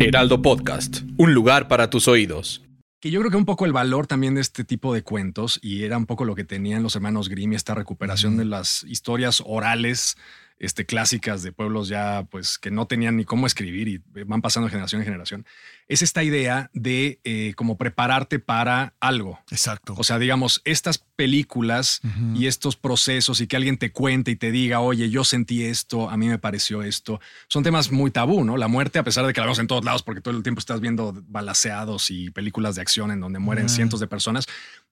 Heraldo 0.00 0.40
Podcast, 0.40 1.02
un 1.16 1.34
lugar 1.34 1.68
para 1.68 1.90
tus 1.90 2.08
oídos. 2.08 2.64
Que 3.00 3.10
yo 3.10 3.20
creo 3.20 3.30
que 3.30 3.36
un 3.36 3.44
poco 3.44 3.66
el 3.66 3.72
valor 3.72 4.06
también 4.06 4.34
de 4.34 4.40
este 4.40 4.64
tipo 4.64 4.94
de 4.94 5.02
cuentos, 5.02 5.58
y 5.62 5.84
era 5.84 5.96
un 5.96 6.06
poco 6.06 6.24
lo 6.24 6.34
que 6.34 6.44
tenían 6.44 6.82
los 6.82 6.96
hermanos 6.96 7.28
Grimm, 7.28 7.52
esta 7.52 7.74
recuperación 7.74 8.36
de 8.36 8.44
las 8.44 8.84
historias 8.84 9.42
orales 9.44 10.16
este, 10.58 10.86
clásicas 10.86 11.42
de 11.42 11.52
pueblos 11.52 11.88
ya 11.88 12.26
pues 12.30 12.58
que 12.58 12.70
no 12.70 12.86
tenían 12.86 13.16
ni 13.16 13.24
cómo 13.24 13.46
escribir 13.46 13.88
y 13.88 14.02
van 14.24 14.42
pasando 14.42 14.66
de 14.66 14.70
generación 14.70 15.00
en 15.00 15.06
generación, 15.06 15.46
es 15.86 16.02
esta 16.02 16.22
idea 16.22 16.70
de 16.74 17.20
eh, 17.24 17.54
como 17.56 17.78
prepararte 17.78 18.38
para 18.38 18.94
algo. 19.00 19.40
Exacto. 19.50 19.94
O 19.96 20.04
sea, 20.04 20.18
digamos, 20.18 20.60
estas 20.64 20.98
películas 20.98 22.00
y 22.34 22.46
estos 22.46 22.76
procesos 22.76 23.40
y 23.40 23.46
que 23.46 23.56
alguien 23.56 23.78
te 23.78 23.90
cuente 23.90 24.30
y 24.30 24.36
te 24.36 24.50
diga, 24.50 24.80
oye, 24.80 25.10
yo 25.10 25.24
sentí 25.24 25.64
esto, 25.64 26.10
a 26.10 26.16
mí 26.16 26.28
me 26.28 26.38
pareció 26.38 26.82
esto, 26.82 27.20
son 27.48 27.62
temas 27.62 27.90
muy 27.90 28.10
tabú, 28.10 28.44
¿no? 28.44 28.56
La 28.56 28.68
muerte, 28.68 28.98
a 28.98 29.04
pesar 29.04 29.26
de 29.26 29.32
que 29.32 29.40
la 29.40 29.46
vemos 29.46 29.58
en 29.58 29.66
todos 29.66 29.84
lados, 29.84 30.02
porque 30.02 30.20
todo 30.20 30.36
el 30.36 30.42
tiempo 30.42 30.60
estás 30.60 30.80
viendo 30.80 31.14
balaseados 31.26 32.10
y 32.10 32.30
películas 32.30 32.76
de 32.76 32.82
acción 32.82 33.10
en 33.10 33.20
donde 33.20 33.38
mueren 33.38 33.68
cientos 33.68 34.00
de 34.00 34.06
personas, 34.06 34.46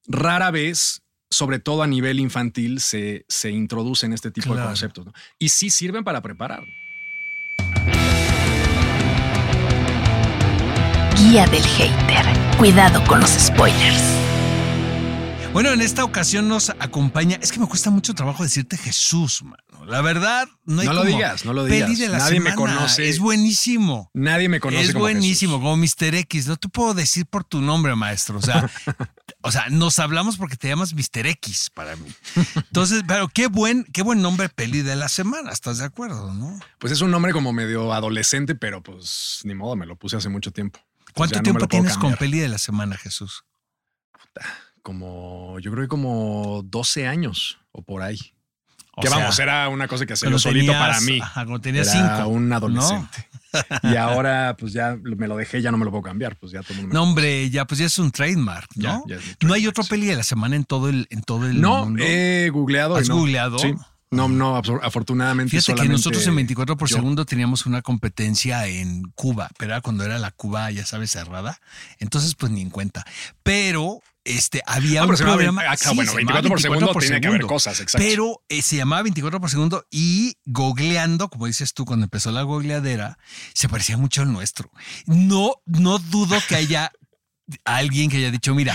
rara 0.09 0.51
vez 0.51 1.03
sobre 1.31 1.59
todo 1.59 1.83
a 1.83 1.87
nivel 1.87 2.21
infantil, 2.21 2.81
se, 2.81 3.25
se 3.29 3.51
introducen 3.51 4.13
este 4.13 4.31
tipo 4.31 4.55
de 4.55 4.63
conceptos. 4.63 5.07
Y 5.39 5.49
sí 5.51 5.71
sirven 5.71 6.05
para 6.05 6.23
preparar. 6.23 6.65
Guía 11.17 11.47
del 11.47 11.63
hater. 11.63 12.27
Cuidado 12.59 13.03
con 13.05 13.21
los 13.21 13.31
spoilers. 13.31 14.03
Bueno, 15.53 15.71
en 15.71 15.81
esta 15.81 16.05
ocasión 16.05 16.49
nos 16.49 16.69
acompaña. 16.69 17.39
Es 17.41 17.51
que 17.51 17.59
me 17.59 17.67
cuesta 17.67 17.89
mucho 17.89 18.13
trabajo 18.13 18.43
decirte 18.43 18.77
Jesús, 18.77 19.43
mano. 19.43 19.87
La 19.87 20.03
verdad, 20.03 20.47
no 20.67 20.83
hay 20.83 20.87
No 20.87 20.93
lo 20.93 21.05
digas, 21.05 21.47
no 21.47 21.55
lo 21.55 21.65
digas. 21.65 21.89
Peli 21.89 21.99
de 21.99 22.09
la 22.09 22.19
Nadie 22.19 22.41
me 22.41 22.55
conoce. 22.55 23.09
Es 23.09 23.19
buenísimo. 23.19 24.11
Nadie 24.13 24.51
me 24.51 24.61
conoce. 24.61 24.83
Es 24.83 24.93
como 24.93 25.05
buenísimo, 25.05 25.53
Jesús. 25.53 25.63
como 25.63 25.77
Mr. 25.79 26.15
X. 26.17 26.47
No 26.49 26.57
te 26.57 26.69
puedo 26.69 26.93
decir 26.93 27.25
por 27.25 27.45
tu 27.45 27.63
nombre, 27.63 27.95
maestro. 27.95 28.39
O 28.39 28.43
sea, 28.43 28.71
o 29.47 29.53
sea, 29.53 29.69
nos 29.71 30.01
hablamos 30.01 30.39
porque 30.39 30.57
te 30.57 30.69
llamas 30.69 30.93
Mr. 30.93 31.25
X 31.29 31.71
para 31.71 31.95
mí. 31.95 32.09
Entonces, 32.57 33.05
pero 33.07 33.29
qué 33.29 33.47
buen, 33.47 33.85
qué 33.93 34.03
buen 34.03 34.21
nombre 34.21 34.49
peli 34.49 34.83
de 34.83 34.97
la 34.97 35.09
semana, 35.09 35.53
¿estás 35.53 35.79
de 35.79 35.85
acuerdo, 35.85 36.35
no? 36.35 36.59
Pues 36.81 36.93
es 36.93 37.01
un 37.01 37.13
nombre 37.13 37.33
como 37.33 37.53
medio 37.53 37.93
adolescente, 37.93 38.57
pero 38.57 38.83
pues 38.83 39.43
ni 39.45 39.55
modo, 39.55 39.77
me 39.77 39.87
lo 39.87 39.95
puse 39.95 40.17
hace 40.17 40.29
mucho 40.29 40.51
tiempo. 40.51 40.81
Entonces 40.81 41.15
¿Cuánto 41.15 41.37
no 41.39 41.43
tiempo 41.45 41.69
tienes 41.69 41.97
con 41.97 42.17
peli 42.17 42.41
de 42.41 42.49
la 42.49 42.59
semana, 42.59 42.97
Jesús? 42.97 43.45
Como, 44.83 45.61
yo 45.61 45.71
creo 45.71 45.85
que 45.85 45.89
como 45.89 46.63
12 46.65 47.07
años 47.07 47.59
o 47.71 47.83
por 47.83 48.03
ahí. 48.03 48.36
O 48.97 49.03
que 49.03 49.09
sea, 49.09 49.19
vamos, 49.19 49.39
era 49.39 49.69
una 49.69 49.87
cosa 49.89 50.07
que 50.07 50.15
hacía 50.15 50.29
yo 50.31 50.39
solito 50.39 50.73
tenías- 50.73 50.81
para 50.89 51.01
mí. 51.03 51.21
Ajá, 51.21 51.45
cuando 51.45 51.61
tenías 51.61 51.95
Era 51.95 52.17
cinco. 52.17 52.29
un 52.31 52.49
¿no? 52.49 52.57
adolescente. 52.57 53.29
Y 53.85 53.97
ahora, 53.97 54.55
pues 54.59 54.75
ya 54.75 54.99
me 55.03 55.27
lo 55.29 55.37
dejé, 55.37 55.63
ya 55.63 55.71
no 55.71 55.79
me 55.79 55.87
lo 55.87 55.91
puedo 55.91 56.03
cambiar. 56.03 56.37
Pues 56.37 56.53
ya 56.53 56.61
todo 56.63 56.75
el 56.75 56.81
mundo 56.83 56.95
No, 56.95 57.03
hombre, 57.05 57.49
ya 57.49 57.65
pues 57.67 57.79
ya 57.79 57.87
es 57.87 57.99
un 57.99 58.11
trademark, 58.11 58.69
¿no? 58.77 59.05
Ya, 59.07 59.17
ya 59.17 59.23
no 59.47 59.55
hay 59.55 59.63
sí. 59.65 59.71
peli 59.89 60.07
de 60.07 60.17
la 60.17 60.25
semana 60.25 60.57
en 60.57 60.65
todo 60.65 60.91
el, 60.91 61.07
en 61.09 61.23
todo 61.23 61.47
el 61.47 61.59
No, 61.61 61.85
mundo. 61.87 62.03
he 62.05 62.51
googleado. 62.53 62.97
¿Has 62.97 63.09
no. 63.09 63.17
googleado? 63.17 63.59
Sí. 63.59 63.73
No, 64.11 64.29
no, 64.29 64.57
absor- 64.63 64.81
afortunadamente. 64.83 65.59
Fíjate 65.59 65.83
que 65.83 65.89
nosotros 65.89 66.27
en 66.27 66.37
24 66.37 66.77
por 66.77 66.89
yo. 66.89 66.97
segundo 66.97 67.25
teníamos 67.25 67.65
una 67.65 67.81
competencia 67.83 68.67
en 68.67 69.05
Cuba, 69.15 69.49
pero 69.59 69.73
era 69.73 69.81
cuando 69.81 70.05
era 70.05 70.19
la 70.19 70.33
Cuba, 70.33 70.71
ya 70.71 70.85
sabes, 70.85 71.11
cerrada. 71.11 71.59
Entonces, 71.99 72.35
pues 72.35 72.53
ni 72.53 72.61
en 72.61 72.69
cuenta. 72.71 73.07
Pero 73.43 74.01
este 74.27 74.63
había 74.67 75.03
Ah, 75.03 75.07
un 75.07 75.15
programa. 75.15 75.63
20 75.63 75.67
ah, 75.67 75.77
sí, 75.77 75.95
bueno, 75.95 76.11
se 76.11 76.17
24 76.17 76.43
llamaba 76.43 76.49
por 76.49 76.61
segundo 76.61 76.93
por 76.93 77.03
tiene 77.03 77.21
que 77.21 77.29
haber 77.29 77.43
cosas, 77.43 77.81
exacto. 77.81 78.05
Pero 78.07 78.43
eh, 78.49 78.63
se 78.63 78.77
llamaba 78.77 79.03
24 79.03 79.41
por 79.41 79.51
segundo 79.51 79.87
y 79.91 80.37
googleando, 80.45 81.29
como 81.29 81.47
dices 81.47 81.73
tú, 81.75 81.85
cuando 81.85 82.05
empezó 82.05 82.31
la 82.33 82.43
googleadera, 82.43 83.19
se 83.55 83.69
parecía 83.69 83.97
mucho 83.97 84.23
al 84.23 84.33
nuestro. 84.33 84.71
No, 85.07 85.55
no 85.65 85.99
dudo 85.99 86.37
que 86.49 86.57
haya 86.57 86.93
alguien 87.65 88.11
que 88.11 88.17
haya 88.19 88.31
dicho, 88.31 88.55
mira, 88.55 88.75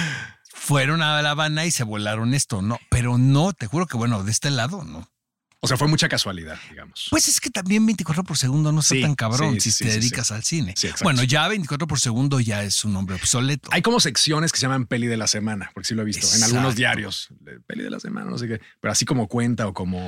fueron 0.54 1.02
a 1.02 1.22
La 1.22 1.32
Habana 1.32 1.66
y 1.66 1.72
se 1.72 1.84
volaron 1.84 2.34
esto, 2.34 2.62
no, 2.62 2.80
pero 2.90 3.18
no, 3.18 3.52
te 3.54 3.68
juro 3.68 3.88
que 3.88 3.98
bueno, 3.98 4.24
de 4.24 4.32
este 4.32 4.50
lado, 4.52 4.84
no. 4.84 5.11
O 5.64 5.68
sea, 5.68 5.78
fue 5.78 5.88
mucha 5.88 6.10
casualidad, 6.10 6.58
digamos. 6.72 7.06
Pues 7.12 7.28
es 7.28 7.40
que 7.40 7.52
también 7.52 7.86
24 7.86 8.24
por 8.24 8.36
segundo 8.36 8.72
no 8.72 8.80
está 8.80 8.96
Sí, 8.96 9.02
tan 9.04 9.14
cabrón 9.14 9.54
sí, 9.56 9.60
si 9.70 9.72
sí, 9.72 9.84
te 9.86 9.92
dedicas 9.92 10.32
al 10.32 10.44
cine. 10.44 10.74
Bueno, 11.04 11.22
ya 11.24 11.48
24 11.48 11.86
por 11.86 12.00
segundo 12.00 12.40
ya 12.40 12.64
es 12.64 12.84
un 12.84 12.94
nombre 12.94 13.16
obsoleto. 13.16 13.70
Hay 13.72 13.84
como 13.84 14.00
secciones 14.00 14.52
que 14.52 14.58
se 14.58 14.64
llaman 14.64 14.88
peli 14.88 15.06
de 15.06 15.18
la 15.18 15.28
semana, 15.28 15.70
porque 15.76 15.88
sí 15.88 15.94
lo 15.94 16.02
he 16.02 16.06
visto 16.06 16.26
en 16.36 16.42
algunos 16.44 16.76
diarios. 16.76 17.30
Peli 17.68 17.84
de 17.84 17.92
la 17.92 18.00
semana, 18.00 18.32
no 18.32 18.40
sé 18.40 18.48
qué. 18.48 18.60
Pero 18.80 18.92
así 18.92 19.06
como 19.06 19.28
cuenta 19.28 19.68
o 19.68 19.74
como. 19.76 20.00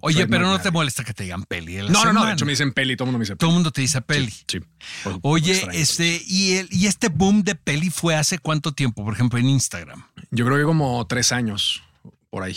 Oye, 0.00 0.26
pero 0.26 0.48
no 0.48 0.60
te 0.60 0.72
molesta 0.72 1.04
que 1.04 1.14
te 1.14 1.22
digan 1.22 1.44
peli. 1.44 1.74
de 1.74 1.82
la 1.84 1.90
No, 1.90 2.00
no, 2.00 2.04
no. 2.06 2.10
semana? 2.10 2.26
De 2.30 2.32
hecho, 2.34 2.44
me 2.46 2.52
dicen 2.52 2.72
peli, 2.72 2.96
todo 2.96 3.04
el 3.04 3.12
mundo 3.12 3.18
me 3.20 3.22
dice 3.24 3.36
Todo 3.36 3.46
peli. 3.48 3.50
el 3.50 3.54
mundo 3.54 3.70
te 3.70 3.80
dice 3.82 4.00
peli. 4.02 4.34
Sí. 4.48 4.58
por- 5.04 5.20
Oye, 5.22 5.68
este, 5.72 6.20
y, 6.26 6.54
el, 6.54 6.68
y 6.72 6.88
este 6.88 7.10
boom 7.10 7.44
de 7.44 7.54
peli 7.54 7.90
fue 7.90 8.16
hace 8.16 8.40
cuánto 8.40 8.72
tiempo, 8.72 9.04
por 9.04 9.14
ejemplo, 9.14 9.38
en 9.38 9.48
Instagram. 9.48 10.04
Yo 10.32 10.44
creo 10.46 10.58
que 10.58 10.64
como 10.64 11.06
tres 11.06 11.30
años 11.30 11.84
por 12.28 12.42
ahí. 12.42 12.56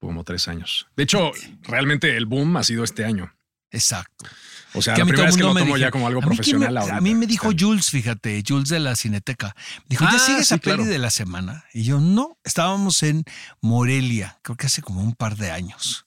Como 0.00 0.24
tres 0.24 0.46
años. 0.48 0.86
De 0.96 1.02
hecho, 1.02 1.32
realmente 1.62 2.16
el 2.16 2.26
boom 2.26 2.56
ha 2.56 2.62
sido 2.62 2.84
este 2.84 3.04
año. 3.04 3.34
Exacto. 3.70 4.26
O 4.74 4.80
sea, 4.82 4.94
Que 4.94 5.00
la 5.00 5.02
a 5.02 5.06
mí 5.06 5.12
todo 5.12 5.26
primera 5.26 5.52
vez 5.54 5.64
que 5.64 5.70
lo 5.70 5.76
ya 5.76 5.90
como 5.90 6.06
algo 6.06 6.20
a 6.20 6.24
profesional. 6.24 6.72
me- 6.74 6.80
ahorita. 6.80 6.96
a 6.96 7.00
mí 7.00 7.14
me 7.14 7.26
dijo 7.26 7.50
Jules, 7.58 7.90
fíjate, 7.90 8.42
Jules 8.46 8.68
de 8.68 8.78
la 8.80 8.96
Cineteca. 8.96 9.54
Dijo, 9.88 10.04
¿ya 10.04 10.12
Ah, 10.16 10.18
sigues 10.18 10.48
sí, 10.48 10.54
a 10.54 10.58
peli 10.58 10.76
claro. 10.76 10.90
de 10.90 10.98
la 10.98 11.10
semana? 11.10 11.64
Y 11.74 11.84
yo, 11.84 12.00
no, 12.00 12.38
estábamos 12.44 13.02
en 13.02 13.24
Morelia, 13.60 14.38
creo 14.42 14.56
que 14.56 14.66
hace 14.66 14.82
como 14.82 15.02
un 15.02 15.14
par 15.14 15.36
de 15.36 15.50
años. 15.50 16.06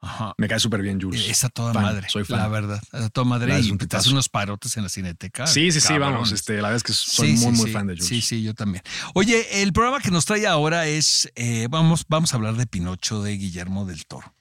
Ajá. 0.00 0.34
Me 0.38 0.46
cae 0.46 0.60
súper 0.60 0.82
bien, 0.82 1.00
Jules. 1.00 1.28
Es 1.28 1.42
a 1.44 1.48
toda 1.48 1.72
Fan, 1.72 1.82
madre, 1.82 2.08
soy 2.08 2.24
fan. 2.24 2.38
la 2.38 2.48
verdad. 2.48 2.80
A 2.92 3.08
toda 3.08 3.24
madre. 3.24 3.58
Es 3.58 3.66
y 3.66 3.76
te 3.76 3.96
hace 3.96 4.10
unos 4.10 4.28
parotes 4.28 4.76
en 4.76 4.82
la 4.84 4.88
cineteca. 4.88 5.46
Sí, 5.46 5.72
sí, 5.72 5.80
sí, 5.80 5.98
vamos. 5.98 6.32
Este, 6.32 6.54
la 6.56 6.62
verdad 6.68 6.76
es 6.76 6.82
que 6.82 6.92
soy 6.92 7.36
Sí, 7.36 7.44
muy, 7.44 7.54
sí, 7.54 7.60
muy 7.62 7.66
sí. 7.68 7.72
fan 7.72 7.86
de 7.86 7.94
Jules. 7.94 8.06
Sí, 8.06 8.20
sí, 8.20 8.42
yo 8.42 8.54
también. 8.54 8.84
Oye, 9.14 9.62
el 9.62 9.72
programa 9.72 10.00
que 10.00 10.10
nos 10.10 10.24
trae 10.26 10.46
ahora 10.46 10.86
es, 10.86 11.30
eh, 11.34 11.66
vamos, 11.70 12.04
vamos 12.08 12.32
a 12.32 12.36
hablar 12.36 12.54
de 12.56 12.66
Pinocho 12.66 13.22
de 13.22 13.32
Guillermo 13.36 13.84
del 13.86 14.06
Toro. 14.06 14.32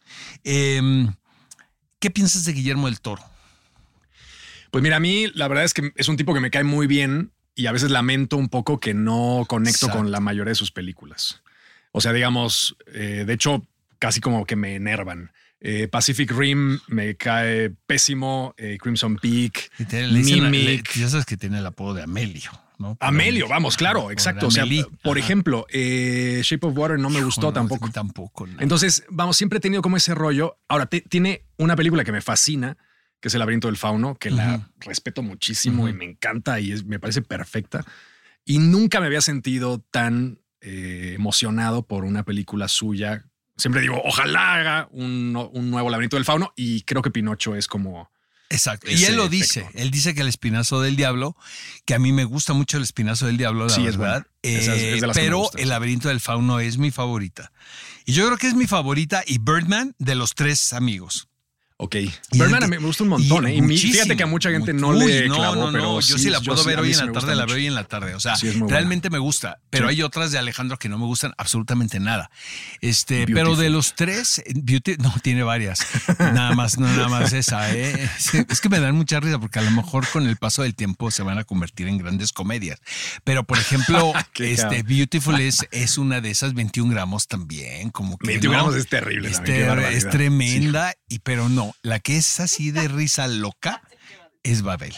Em, 0.43 1.13
¿Qué 1.99 2.11
piensas 2.11 2.43
de 2.45 2.53
Guillermo 2.53 2.87
del 2.87 2.99
Toro? 3.01 3.23
Pues 4.71 4.83
mira, 4.83 4.97
a 4.97 4.99
mí 4.99 5.27
la 5.33 5.47
verdad 5.47 5.63
es 5.63 5.73
que 5.73 5.91
es 5.95 6.07
un 6.09 6.17
tipo 6.17 6.33
que 6.33 6.41
me 6.41 6.51
cae 6.51 6.63
muy 6.63 6.85
bien 6.85 7.31
y 7.55 7.67
a 7.67 7.71
veces 7.71 7.89
lamento 7.91 8.35
un 8.37 8.49
poco 8.49 8.79
que 8.79 8.93
no 8.93 9.45
conecto 9.47 9.85
Exacto. 9.87 9.97
con 9.97 10.11
la 10.11 10.19
mayoría 10.19 10.49
de 10.51 10.55
sus 10.55 10.71
películas. 10.71 11.41
O 11.91 12.01
sea, 12.01 12.11
digamos, 12.11 12.75
eh, 12.93 13.23
de 13.25 13.33
hecho, 13.33 13.65
casi 13.99 14.19
como 14.19 14.45
que 14.45 14.57
me 14.57 14.75
enervan. 14.75 15.31
Eh, 15.61 15.87
Pacific 15.87 16.31
Rim 16.31 16.79
me 16.87 17.15
cae 17.15 17.71
pésimo, 17.87 18.53
eh, 18.57 18.77
Crimson 18.79 19.15
Peak, 19.15 19.71
Y 19.79 19.85
te- 19.85 20.05
le 20.07 20.19
dicen- 20.19 20.49
Mimic. 20.51 20.95
le- 20.95 21.01
ya 21.01 21.09
sabes 21.09 21.25
que 21.25 21.37
tiene 21.37 21.57
el 21.59 21.65
apodo 21.65 21.93
de 21.95 22.03
Amelio, 22.03 22.51
¿no? 22.77 22.97
Amelio, 22.99 23.45
Amel- 23.45 23.49
vamos, 23.49 23.77
claro, 23.77 24.11
exacto. 24.11 24.47
O 24.47 24.51
sea, 24.51 24.65
por 25.01 25.17
ejemplo, 25.17 25.65
eh, 25.71 26.41
Shape 26.43 26.67
of 26.67 26.77
Water 26.77 26.99
no 26.99 27.09
me 27.09 27.23
gustó 27.23 27.41
No, 27.47 27.53
tampoco. 27.53 27.89
Tampoco. 27.89 28.45
no. 28.47 28.61
Entonces, 28.61 29.05
vamos, 29.09 29.37
siempre 29.37 29.57
he 29.57 29.61
tenido 29.61 29.81
como 29.81 29.97
ese 29.97 30.13
rollo. 30.13 30.57
Ahora, 30.67 30.85
te- 30.87 31.01
tiene 31.01 31.45
una 31.57 31.75
película 31.75 32.03
que 32.03 32.11
me 32.11 32.21
fascina, 32.21 32.77
que 33.21 33.29
es 33.29 33.33
El 33.33 33.39
laberinto 33.39 33.67
del 33.69 33.77
fauno, 33.77 34.15
que 34.15 34.29
la 34.29 34.69
respeto 34.81 35.23
muchísimo 35.23 35.87
y 35.89 35.93
me 35.93 36.05
encanta 36.05 36.59
y 36.59 36.73
es- 36.73 36.85
me 36.85 36.99
parece 36.99 37.21
perfecta. 37.23 37.83
Y 38.43 38.59
nunca 38.59 38.99
me 38.99 39.07
había 39.07 39.21
sentido 39.21 39.79
tan 39.89 40.39
eh, 40.67 41.13
emocionado 41.15 41.85
por 41.87 42.05
una 42.05 42.23
película 42.23 42.67
suya. 42.67 43.25
Siempre 43.57 43.81
digo, 43.81 44.01
ojalá 44.03 44.55
haga 44.55 44.87
un, 44.91 45.35
un 45.53 45.71
nuevo 45.71 45.89
laberinto 45.89 46.17
del 46.17 46.25
fauno 46.25 46.51
y 46.55 46.81
creo 46.81 47.01
que 47.01 47.11
Pinocho 47.11 47.55
es 47.55 47.67
como... 47.67 48.11
Exacto. 48.49 48.91
Y 48.91 49.03
él 49.05 49.15
lo 49.15 49.23
efecto. 49.25 49.29
dice. 49.37 49.69
Él 49.73 49.89
dice 49.89 50.13
que 50.13 50.21
el 50.21 50.27
espinazo 50.27 50.79
del 50.81 50.95
diablo, 50.95 51.35
que 51.85 51.95
a 51.95 51.99
mí 51.99 52.11
me 52.11 52.25
gusta 52.25 52.53
mucho 52.53 52.77
el 52.77 52.83
espinazo 52.83 53.25
del 53.25 53.37
diablo, 53.37 53.65
la 53.67 53.73
Sí, 53.73 53.87
es 53.87 53.97
verdad. 53.97 54.27
bueno. 54.43 54.59
Es- 54.59 55.03
pero 55.15 55.49
el 55.57 55.69
laberinto 55.69 56.09
del 56.09 56.19
fauno 56.19 56.59
es 56.59 56.77
mi 56.77 56.91
favorita. 56.91 57.51
Y 58.05 58.13
yo 58.13 58.25
creo 58.27 58.37
que 58.37 58.47
es 58.47 58.53
mi 58.53 58.67
favorita 58.67 59.23
y 59.25 59.39
Birdman 59.39 59.95
de 59.97 60.13
los 60.15 60.35
tres 60.35 60.73
amigos. 60.73 61.27
Ok. 61.77 61.97
Birdman 62.31 62.61
de- 62.61 62.67
me 62.69 62.79
me 62.79 62.85
gusta 62.85 63.03
un 63.03 63.09
montón. 63.09 63.49
y 63.49 63.59
¿eh? 63.59 63.65
Y 63.69 63.77
fíjate 63.77 64.15
que 64.15 64.23
a 64.23 64.27
mucha 64.27 64.49
gente 64.49 64.71
no 64.73 64.89
Uy, 64.89 65.07
le 65.07 65.27
no, 65.27 65.35
clavó, 65.35 65.55
no, 65.55 65.65
no, 65.67 65.71
pero 65.73 65.99
yo 65.99 66.17
sí 66.17 66.29
la 66.29 66.39
puedo 66.39 66.63
ver 66.63 66.79
hoy 66.79 66.93
en 66.93 67.05
la 67.05 67.11
tarde, 67.11 67.35
la 67.35 67.45
veo 67.45 67.55
hoy 67.55 67.67
en 67.67 67.75
la 67.75 67.83
tarde. 67.83 68.15
O 68.15 68.19
sea, 68.21 68.37
Sí, 68.37 68.49
buena. 68.51 68.67
realmente 68.67 69.09
me 69.09 69.19
gusta, 69.19 69.59
pero 69.69 69.89
Sí. 69.89 69.95
hay 69.95 70.01
otras 70.03 70.31
de 70.31 70.37
Alejandro 70.37 70.77
que 70.79 70.87
no 70.87 70.97
me 70.97 71.03
gustan 71.05 71.33
absolutamente 71.37 71.99
nada. 71.99 72.31
Este, 72.79 73.25
pero 73.27 73.57
de 73.57 73.69
los 73.69 73.93
tres, 73.93 74.41
Beauty, 74.55 74.95
no, 74.99 75.13
tiene 75.21 75.43
varias. 75.43 75.85
Nada 76.17 76.55
más, 76.55 76.77
no 76.77 76.87
nada 76.87 77.09
más 77.09 77.33
esa, 77.33 77.69
¿eh? 77.75 78.09
Es 78.49 78.61
que 78.61 78.69
me 78.69 78.79
dan 78.79 78.95
mucha 78.95 79.19
risa 79.19 79.37
porque 79.39 79.59
a 79.59 79.61
lo 79.63 79.71
mejor 79.71 80.07
con 80.07 80.27
el 80.27 80.37
paso 80.37 80.61
del 80.63 80.75
tiempo 80.75 81.11
se 81.11 81.23
van 81.23 81.39
a 81.39 81.43
convertir 81.43 81.89
en 81.89 81.97
grandes 81.97 82.31
comedias. 82.31 82.79
Pero, 83.25 83.43
por 83.43 83.57
ejemplo, 83.57 84.13
este. 84.39 84.83
Beautiful 84.83 85.39
es, 85.41 85.67
es 85.71 85.97
una 85.97 86.21
de 86.21 86.31
esas 86.31 86.53
21 86.53 86.89
gramos 86.91 87.27
también, 87.27 87.89
como 87.89 88.17
que. 88.17 88.27
21 88.27 88.57
¿no? 88.57 88.63
gramos 88.63 88.79
es 88.81 88.87
terrible 88.89 89.27
Es, 89.29 89.35
también, 89.37 89.55
qué 89.57 89.59
ter- 89.61 89.69
barbaridad. 89.69 89.97
es 89.97 90.09
tremenda, 90.09 90.93
y 91.09 91.19
pero 91.19 91.49
no, 91.49 91.64
la 91.81 91.99
que 91.99 92.17
es 92.17 92.39
así 92.39 92.71
de 92.71 92.87
risa 92.87 93.27
loca 93.27 93.81
es 94.43 94.61
Babel. 94.61 94.93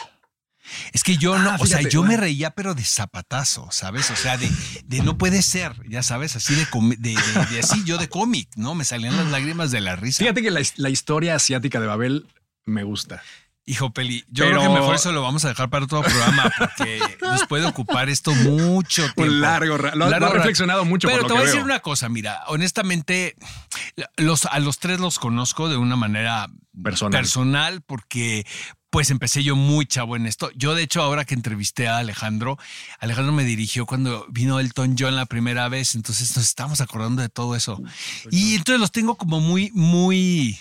Es 0.91 1.03
que 1.03 1.15
yo 1.15 1.37
no, 1.39 1.51
Ah, 1.51 1.57
o 1.59 1.65
sea, 1.65 1.79
yo 1.89 2.03
me 2.03 2.17
reía, 2.17 2.51
pero 2.51 2.75
de 2.75 2.83
zapatazo, 2.83 3.69
¿sabes? 3.71 4.11
O 4.11 4.17
sea, 4.17 4.37
de, 4.37 4.51
de 4.83 5.01
no 5.01 5.17
puede 5.17 5.41
ser, 5.41 5.71
ya 5.87 6.03
sabes, 6.03 6.35
así 6.35 6.55
de- 6.55 6.67
de 6.97 7.59
así, 7.59 7.83
yo 7.85 7.97
de 7.97 8.09
cómic, 8.09 8.49
¿no? 8.57 8.75
Me 8.75 8.83
salían 8.83 9.15
las 9.15 9.27
lágrimas 9.27 9.71
de 9.71 9.79
la 9.79 9.95
risa. 9.95 10.19
Fíjate 10.19 10.41
que 10.41 10.51
la, 10.51 10.61
la 10.75 10.89
historia 10.89 11.35
asiática 11.35 11.79
de 11.79 11.87
Babel 11.87 12.27
me 12.65 12.83
gusta. 12.83 13.23
Hijo 13.69 13.91
Peli, 13.91 14.23
yo 14.29 14.45
Pero- 14.45 14.59
creo 14.61 14.73
que 14.73 14.79
mejor 14.79 14.95
eso 14.95 15.11
lo 15.11 15.21
vamos 15.21 15.43
a 15.43 15.49
dejar 15.49 15.69
para 15.69 15.83
otro 15.83 16.01
programa 16.01 16.49
porque 16.57 16.99
nos 17.21 17.45
puede 17.47 17.65
ocupar 17.65 18.07
esto 18.09 18.33
mucho 18.33 19.03
tiempo. 19.13 19.23
Un 19.23 19.41
largo 19.41 19.77
lo- 19.77 20.09
Largo 20.09 20.29
reflexionado 20.29 20.85
mucho 20.85 21.09
Pero 21.09 21.19
por 21.23 21.27
te 21.27 21.33
lo 21.33 21.35
voy 21.35 21.43
que 21.43 21.49
a 21.49 21.51
decir 21.53 21.65
una 21.65 21.79
cosa, 21.81 22.07
mira, 22.07 22.43
honestamente, 22.47 23.35
los, 24.15 24.45
a 24.45 24.59
los 24.59 24.79
tres 24.79 24.99
los 25.01 25.19
conozco 25.19 25.67
de 25.67 25.75
una 25.75 25.97
manera 25.97 26.47
Personal. 26.81 27.19
personal 27.19 27.81
porque 27.81 28.45
pues 28.89 29.09
empecé 29.11 29.43
yo 29.43 29.57
muy 29.57 29.85
chavo 29.85 30.15
en 30.15 30.25
esto. 30.27 30.49
Yo, 30.55 30.73
de 30.73 30.81
hecho, 30.83 31.01
ahora 31.01 31.25
que 31.25 31.33
entrevisté 31.33 31.89
a 31.89 31.97
Alejandro, 31.97 32.57
Alejandro 32.99 33.33
me 33.33 33.43
dirigió 33.43 33.85
cuando 33.85 34.25
vino 34.29 34.61
Elton 34.61 34.95
John 34.97 35.15
la 35.17 35.25
primera 35.25 35.67
vez, 35.67 35.93
entonces 35.93 36.35
nos 36.37 36.45
estábamos 36.45 36.79
acordando 36.79 37.21
de 37.21 37.27
todo 37.27 37.53
eso. 37.55 37.81
Y 38.31 38.55
entonces 38.55 38.79
los 38.79 38.93
tengo 38.93 39.15
como 39.15 39.41
muy, 39.41 39.71
muy, 39.73 40.57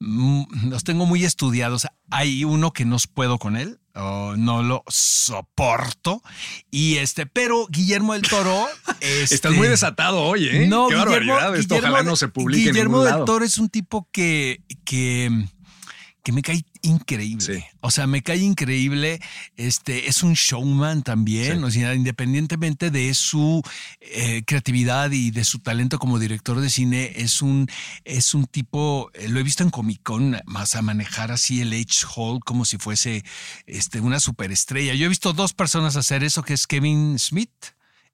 los 0.00 0.84
tengo 0.84 1.06
muy 1.06 1.24
estudiados. 1.24 1.86
Hay 2.10 2.44
uno 2.44 2.72
que 2.72 2.84
no 2.84 2.96
puedo 3.12 3.38
con 3.38 3.56
él, 3.56 3.80
o 3.94 4.36
no 4.36 4.62
lo 4.62 4.84
soporto. 4.88 6.22
Y 6.70 6.96
este, 6.98 7.26
pero 7.26 7.66
Guillermo 7.68 8.12
del 8.14 8.22
Toro. 8.22 8.66
Estás 9.00 9.32
este, 9.32 9.50
muy 9.50 9.68
desatado 9.68 10.22
hoy, 10.22 10.48
¿eh? 10.48 10.66
no, 10.68 10.88
Qué 10.88 10.94
barbaridad. 10.94 11.56
Esto 11.56 11.74
Guillermo 11.74 11.88
ojalá 11.88 11.98
de- 12.04 12.10
no 12.10 12.16
se 12.16 12.28
publique 12.28 12.70
Guillermo 12.70 12.98
en 12.98 13.04
del 13.04 13.12
lado. 13.12 13.24
Toro 13.24 13.44
es 13.44 13.58
un 13.58 13.68
tipo 13.68 14.08
que, 14.12 14.62
que, 14.84 15.30
que 16.22 16.32
me 16.32 16.42
cae 16.42 16.64
increíble. 16.82 17.58
Sí. 17.58 17.64
O 17.80 17.90
sea, 17.90 18.06
me 18.06 18.22
cae 18.22 18.38
increíble. 18.38 19.20
Este 19.56 20.08
es 20.08 20.22
un 20.22 20.34
showman 20.34 21.02
también. 21.02 21.58
Sí. 21.58 21.64
O 21.64 21.70
sea, 21.70 21.94
independientemente 21.94 22.90
de 22.90 23.12
su 23.14 23.62
eh, 24.00 24.42
creatividad 24.46 25.10
y 25.10 25.30
de 25.30 25.44
su 25.44 25.58
talento 25.60 25.98
como 25.98 26.18
director 26.18 26.60
de 26.60 26.70
cine, 26.70 27.12
es 27.16 27.42
un, 27.42 27.66
es 28.04 28.34
un 28.34 28.46
tipo. 28.46 29.10
eh, 29.14 29.28
lo 29.28 29.40
he 29.40 29.42
visto 29.42 29.62
en 29.62 29.70
Comic 29.70 30.02
Con, 30.02 30.40
más 30.46 30.74
a 30.76 30.82
manejar 30.82 31.32
así 31.32 31.60
el 31.60 31.72
H 31.72 32.06
Hall 32.16 32.40
como 32.44 32.64
si 32.64 32.78
fuese 32.78 33.24
este, 33.66 34.00
una 34.00 34.20
superestrella. 34.20 34.94
Yo 34.94 35.06
he 35.06 35.08
visto 35.08 35.32
dos 35.32 35.52
personas 35.52 35.96
hacer 35.96 36.24
eso, 36.24 36.42
que 36.42 36.54
es 36.54 36.66
Kevin 36.66 37.18
Smith 37.18 37.52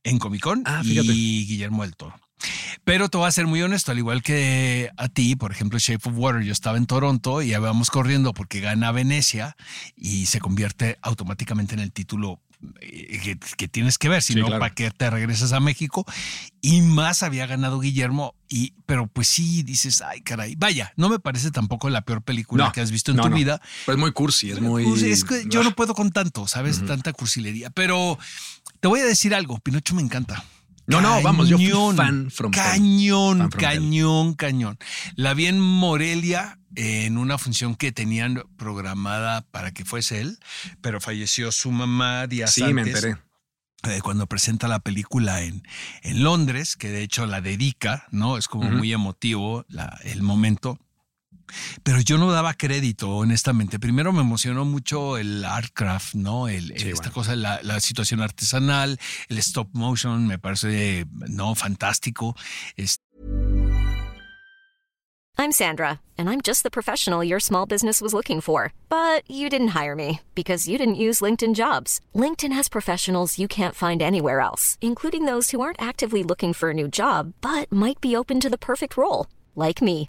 en 0.02 0.18
Comic 0.18 0.42
Con 0.42 0.62
Ah, 0.66 0.82
y 0.84 1.46
Guillermo 1.46 1.82
del 1.82 1.96
Toro. 1.96 2.23
Pero 2.84 3.08
te 3.08 3.16
voy 3.18 3.26
a 3.28 3.32
ser 3.32 3.46
muy 3.46 3.62
honesto, 3.62 3.92
al 3.92 3.98
igual 3.98 4.22
que 4.22 4.90
a 4.96 5.08
ti, 5.08 5.36
por 5.36 5.52
ejemplo, 5.52 5.78
Shape 5.78 6.08
of 6.08 6.16
Water, 6.16 6.42
yo 6.42 6.52
estaba 6.52 6.76
en 6.78 6.86
Toronto 6.86 7.42
y 7.42 7.48
ya 7.48 7.58
vamos 7.60 7.90
corriendo 7.90 8.32
porque 8.34 8.60
gana 8.60 8.92
Venecia 8.92 9.56
y 9.96 10.26
se 10.26 10.40
convierte 10.40 10.98
automáticamente 11.02 11.74
en 11.74 11.80
el 11.80 11.92
título 11.92 12.40
eh, 12.80 13.20
que, 13.22 13.38
que 13.56 13.68
tienes 13.68 13.98
que 13.98 14.08
ver, 14.08 14.22
si 14.22 14.32
Sí, 14.32 14.38
no, 14.40 14.46
claro. 14.46 14.60
¿para 14.60 14.74
qué 14.74 14.90
te 14.90 15.10
regresas 15.10 15.52
a 15.52 15.60
México? 15.60 16.06
Y 16.62 16.80
más 16.80 17.22
había 17.22 17.46
ganado 17.46 17.78
Guillermo, 17.80 18.34
y, 18.48 18.72
pero 18.86 19.06
pues 19.06 19.28
sí, 19.28 19.62
dices, 19.62 20.00
ay 20.00 20.22
caray, 20.22 20.54
vaya, 20.56 20.92
no 20.96 21.08
me 21.10 21.18
parece 21.18 21.50
tampoco 21.50 21.90
la 21.90 22.02
peor 22.02 22.22
película 22.22 22.64
No, 22.66 22.72
que 22.72 22.80
has 22.80 22.90
visto 22.90 23.10
en 23.10 23.18
no, 23.18 23.24
tu 23.24 23.28
no. 23.30 23.36
vida. 23.36 23.60
Pues 23.84 23.96
es 23.96 24.00
muy 24.00 24.12
cursi, 24.12 24.50
es 24.50 24.60
muy. 24.60 24.84
Es 25.04 25.24
que 25.24 25.44
yo 25.48 25.62
no 25.62 25.72
puedo 25.74 25.94
con 25.94 26.10
tanto, 26.10 26.48
¿sabes? 26.48 26.84
Tanta 26.86 27.12
cursilería, 27.12 27.68
pero 27.70 28.18
te 28.80 28.88
voy 28.88 29.00
a 29.00 29.04
decir 29.04 29.34
algo, 29.34 29.58
Pinocho 29.58 29.94
me 29.94 30.02
encanta. 30.02 30.42
No, 30.86 31.00
no, 31.00 31.22
vamos, 31.22 31.48
yo 31.48 31.56
fui 31.56 31.70
fan 31.96 32.30
from 32.30 32.52
hell. 32.52 32.60
Cañón, 32.62 33.38
Fan 33.38 33.50
from 33.50 33.60
cañón, 33.62 34.34
cañón. 34.34 34.78
La 35.16 35.32
vi 35.34 35.46
en 35.46 35.58
Morelia 35.60 36.58
en 36.76 37.16
una 37.18 37.38
función 37.38 37.74
que 37.74 37.92
tenían 37.92 38.42
programada 38.56 39.42
para 39.50 39.72
que 39.72 39.84
fuese 39.84 40.20
él, 40.20 40.38
pero 40.80 41.00
falleció 41.00 41.52
su 41.52 41.70
mamá 41.70 42.26
días 42.26 42.52
Sí, 42.52 42.62
antes. 42.62 42.74
me 42.74 42.82
enteré. 42.82 43.16
eh, 43.84 44.00
Cuando 44.02 44.26
presenta 44.26 44.66
la 44.68 44.80
película 44.80 45.42
en, 45.42 45.62
en 46.02 46.22
Londres, 46.22 46.76
que 46.76 46.88
de 46.90 47.02
hecho 47.02 47.26
la 47.26 47.40
dedica, 47.40 48.06
¿no? 48.10 48.36
Es 48.38 48.48
como 48.48 48.70
muy 48.70 48.92
emotivo 48.92 49.64
la- 49.68 49.98
el 50.04 50.22
momento. 50.22 50.78
Pero 51.82 52.00
yo 52.00 52.18
no 52.18 52.30
daba 52.32 52.54
crédito, 52.54 53.10
honestamente. 53.10 53.78
Primero 53.78 54.12
me 54.12 54.20
emocionó 54.20 54.64
mucho 54.64 55.16
el 55.18 55.44
artcraft, 55.44 56.14
¿no? 56.14 56.48
El, 56.48 56.66
Sí, 56.78 56.88
esta 56.88 57.10
bueno. 57.10 57.12
cosa, 57.12 57.36
la, 57.36 57.60
la 57.62 57.80
situación 57.80 58.20
artesanal, 58.20 58.98
el 59.28 59.38
stop 59.38 59.68
motion, 59.72 60.26
me 60.26 60.38
parece, 60.38 61.06
no, 61.28 61.54
fantástico. 61.54 62.34
Es- 62.76 63.00
I'm 65.36 65.50
Sandra, 65.50 66.00
and 66.16 66.30
I'm 66.30 66.40
just 66.40 66.62
the 66.62 66.70
professional 66.70 67.24
your 67.24 67.40
small 67.40 67.66
business 67.66 68.00
was 68.00 68.14
looking 68.14 68.40
for. 68.40 68.72
But 68.88 69.28
you 69.28 69.48
didn't 69.50 69.74
hire 69.74 69.96
me 69.96 70.20
because 70.34 70.68
you 70.68 70.78
didn't 70.78 70.94
use 70.94 71.20
LinkedIn 71.20 71.54
jobs. 71.56 72.00
LinkedIn 72.14 72.52
has 72.52 72.68
professionals 72.68 73.36
you 73.38 73.48
can't 73.48 73.74
find 73.74 74.00
anywhere 74.00 74.38
else, 74.40 74.78
including 74.80 75.24
those 75.26 75.50
who 75.50 75.60
aren't 75.60 75.82
actively 75.82 76.22
looking 76.22 76.52
for 76.52 76.70
a 76.70 76.74
new 76.74 76.86
job 76.88 77.32
but 77.40 77.70
might 77.72 78.00
be 78.00 78.14
open 78.16 78.38
to 78.40 78.48
the 78.48 78.56
perfect 78.58 78.96
role, 78.96 79.26
like 79.56 79.82
me. 79.82 80.08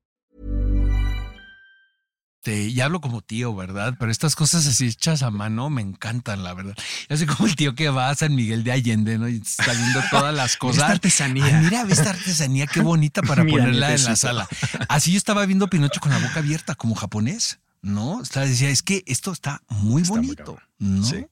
Te- 2.41 2.73
ya 2.73 2.85
hablo 2.85 3.01
como 3.01 3.21
tío, 3.21 3.55
¿verdad? 3.55 3.95
Pero 3.99 4.11
estas 4.11 4.35
cosas 4.35 4.65
así 4.67 4.87
hechas 4.87 5.21
a 5.23 5.31
mano 5.31 5.69
me 5.69 5.81
encantan, 5.81 6.43
la 6.43 6.53
verdad. 6.53 6.75
Yo 7.09 7.17
soy 7.17 7.27
como 7.27 7.47
el 7.47 7.55
tío 7.55 7.75
que 7.75 7.89
va 7.89 8.09
a 8.09 8.15
San 8.15 8.35
Miguel 8.35 8.63
de 8.63 8.71
Allende, 8.71 9.17
¿no? 9.17 9.27
Y 9.29 9.37
está 9.37 9.71
viendo 9.73 10.01
todas 10.11 10.33
las 10.33 10.57
cosas. 10.57 10.83
esta 10.83 10.91
artesanía. 10.93 11.45
Ay, 11.45 11.63
mira, 11.65 11.83
ve 11.85 11.93
esta 11.93 12.09
artesanía, 12.11 12.67
qué 12.67 12.81
bonita 12.81 13.21
para 13.27 13.43
Mira, 13.43 13.57
ponerla 13.59 13.93
en 13.93 14.03
la 14.03 14.15
sala. 14.15 14.47
Así 14.89 15.11
yo 15.11 15.17
estaba 15.17 15.45
viendo 15.45 15.67
Pinocho 15.69 15.99
con 16.01 16.11
la 16.11 16.17
boca 16.19 16.39
abierta, 16.39 16.75
como 16.75 16.95
japonés, 16.95 17.59
¿no? 17.81 18.17
O 18.17 18.25
sea, 18.25 18.43
decía, 18.43 18.69
es 18.69 18.81
que 18.83 19.03
esto 19.05 19.31
está 19.31 19.61
muy 19.69 20.01
Está 20.01 20.15
bonito. 20.15 20.57
¿no? 20.79 21.03
Sí. 21.03 21.25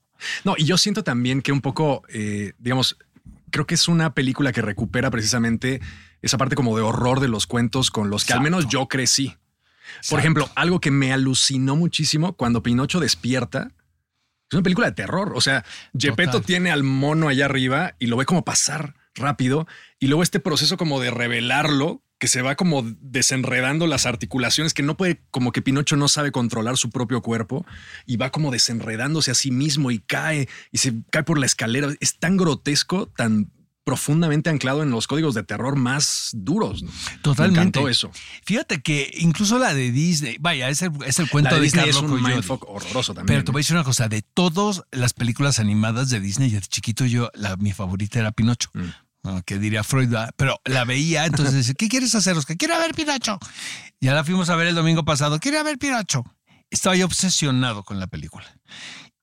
No, 0.43 0.55
y 0.57 0.65
yo 0.65 0.77
siento 0.77 1.03
también 1.03 1.41
que 1.41 1.51
un 1.51 1.61
poco, 1.61 2.03
eh, 2.09 2.53
digamos, 2.59 2.97
creo 3.51 3.65
que 3.65 3.75
es 3.75 3.87
una 3.87 4.13
película 4.13 4.51
que 4.51 4.61
recupera 4.61 5.09
precisamente 5.09 5.79
esa 6.21 6.37
parte 6.37 6.55
como 6.55 6.75
de 6.75 6.83
horror 6.83 7.19
de 7.21 7.29
los 7.29 7.47
cuentos 7.47 7.89
con 7.89 8.09
los 8.09 8.25
que 8.25 8.33
al 8.33 8.41
menos 8.41 8.67
yo 8.67 8.87
crecí. 8.87 9.35
Por 10.09 10.19
ejemplo, 10.19 10.49
algo 10.55 10.79
que 10.79 10.91
me 10.91 11.13
alucinó 11.13 11.75
muchísimo 11.75 12.33
cuando 12.33 12.63
Pinocho 12.63 12.99
despierta. 12.99 13.71
Es 14.49 14.53
una 14.53 14.63
película 14.63 14.87
de 14.87 14.93
terror. 14.93 15.33
O 15.35 15.41
sea, 15.41 15.63
Gepetto 15.97 16.41
tiene 16.41 16.71
al 16.71 16.83
mono 16.83 17.27
allá 17.27 17.45
arriba 17.45 17.95
y 17.99 18.07
lo 18.07 18.17
ve 18.17 18.25
como 18.25 18.43
pasar 18.43 18.95
rápido. 19.15 19.67
Y 19.99 20.07
luego 20.07 20.23
este 20.23 20.39
proceso 20.39 20.77
como 20.77 20.99
de 20.99 21.11
revelarlo, 21.11 22.01
que 22.19 22.27
se 22.27 22.41
va 22.41 22.55
como 22.55 22.83
desenredando 22.99 23.87
las 23.87 24.05
articulaciones, 24.05 24.73
que 24.73 24.83
no 24.83 24.97
puede, 24.97 25.21
como 25.31 25.51
que 25.51 25.61
Pinocho 25.61 25.95
no 25.95 26.07
sabe 26.07 26.31
controlar 26.31 26.77
su 26.77 26.89
propio 26.89 27.21
cuerpo 27.21 27.65
y 28.05 28.17
va 28.17 28.31
como 28.31 28.51
desenredándose 28.51 29.31
a 29.31 29.35
sí 29.35 29.51
mismo 29.51 29.89
y 29.89 29.99
cae 29.99 30.49
y 30.71 30.79
se 30.79 30.93
cae 31.11 31.23
por 31.23 31.39
la 31.39 31.45
escalera. 31.45 31.89
Es 32.01 32.19
tan 32.19 32.35
grotesco, 32.35 33.07
tan 33.07 33.51
profundamente 33.89 34.51
anclado 34.51 34.83
en 34.83 34.91
los 34.91 35.07
códigos 35.07 35.33
de 35.33 35.41
terror 35.41 35.75
más 35.75 36.29
duros. 36.33 36.83
¿no? 36.83 36.91
Totalmente. 37.23 37.59
Me 37.59 37.67
encantó 37.69 37.89
eso. 37.89 38.11
Fíjate 38.45 38.83
que 38.83 39.09
incluso 39.17 39.57
la 39.57 39.73
de 39.73 39.91
Disney, 39.91 40.37
vaya, 40.39 40.69
es 40.69 40.83
el, 40.83 40.91
es 41.07 41.17
el 41.17 41.27
cuento 41.27 41.49
La 41.49 41.55
de 41.55 41.61
de, 41.61 41.65
Disney 41.65 41.85
Carlo 41.85 42.05
es 42.05 42.11
un 42.11 42.21
mindfuck 42.21 42.69
horroroso 42.69 43.15
también. 43.15 43.25
Pero 43.39 43.45
te 43.45 43.51
voy 43.51 43.61
a 43.61 43.61
decir 43.61 43.75
una 43.75 43.83
cosa, 43.83 44.07
de 44.07 44.21
todas 44.21 44.83
las 44.91 45.13
películas 45.13 45.57
animadas 45.57 46.11
de 46.11 46.19
Disney, 46.19 46.51
desde 46.51 46.67
chiquito 46.67 47.03
yo, 47.03 47.31
la, 47.33 47.57
mi 47.57 47.71
favorita 47.71 48.19
era 48.19 48.31
Pinocho. 48.31 48.69
Mm. 48.75 49.39
Que 49.43 49.57
diría 49.57 49.83
Freud, 49.83 50.09
¿verdad? 50.09 50.33
pero 50.37 50.61
la 50.65 50.85
veía, 50.85 51.25
entonces 51.25 51.55
decía, 51.55 51.73
¿qué 51.73 51.89
quieres 51.89 52.13
hacer, 52.13 52.37
Oscar? 52.37 52.57
Quiero 52.57 52.77
ver 52.77 52.93
Pinocho. 52.93 53.39
Ya 53.99 54.13
la 54.13 54.23
fuimos 54.23 54.49
a 54.49 54.55
ver 54.55 54.67
el 54.67 54.75
domingo 54.75 55.03
pasado, 55.03 55.39
quiero 55.39 55.63
ver 55.63 55.79
Pinocho. 55.79 56.23
Estaba 56.69 56.95
yo 56.95 57.05
obsesionado 57.05 57.83
con 57.83 57.99
la 57.99 58.05
película. 58.05 58.45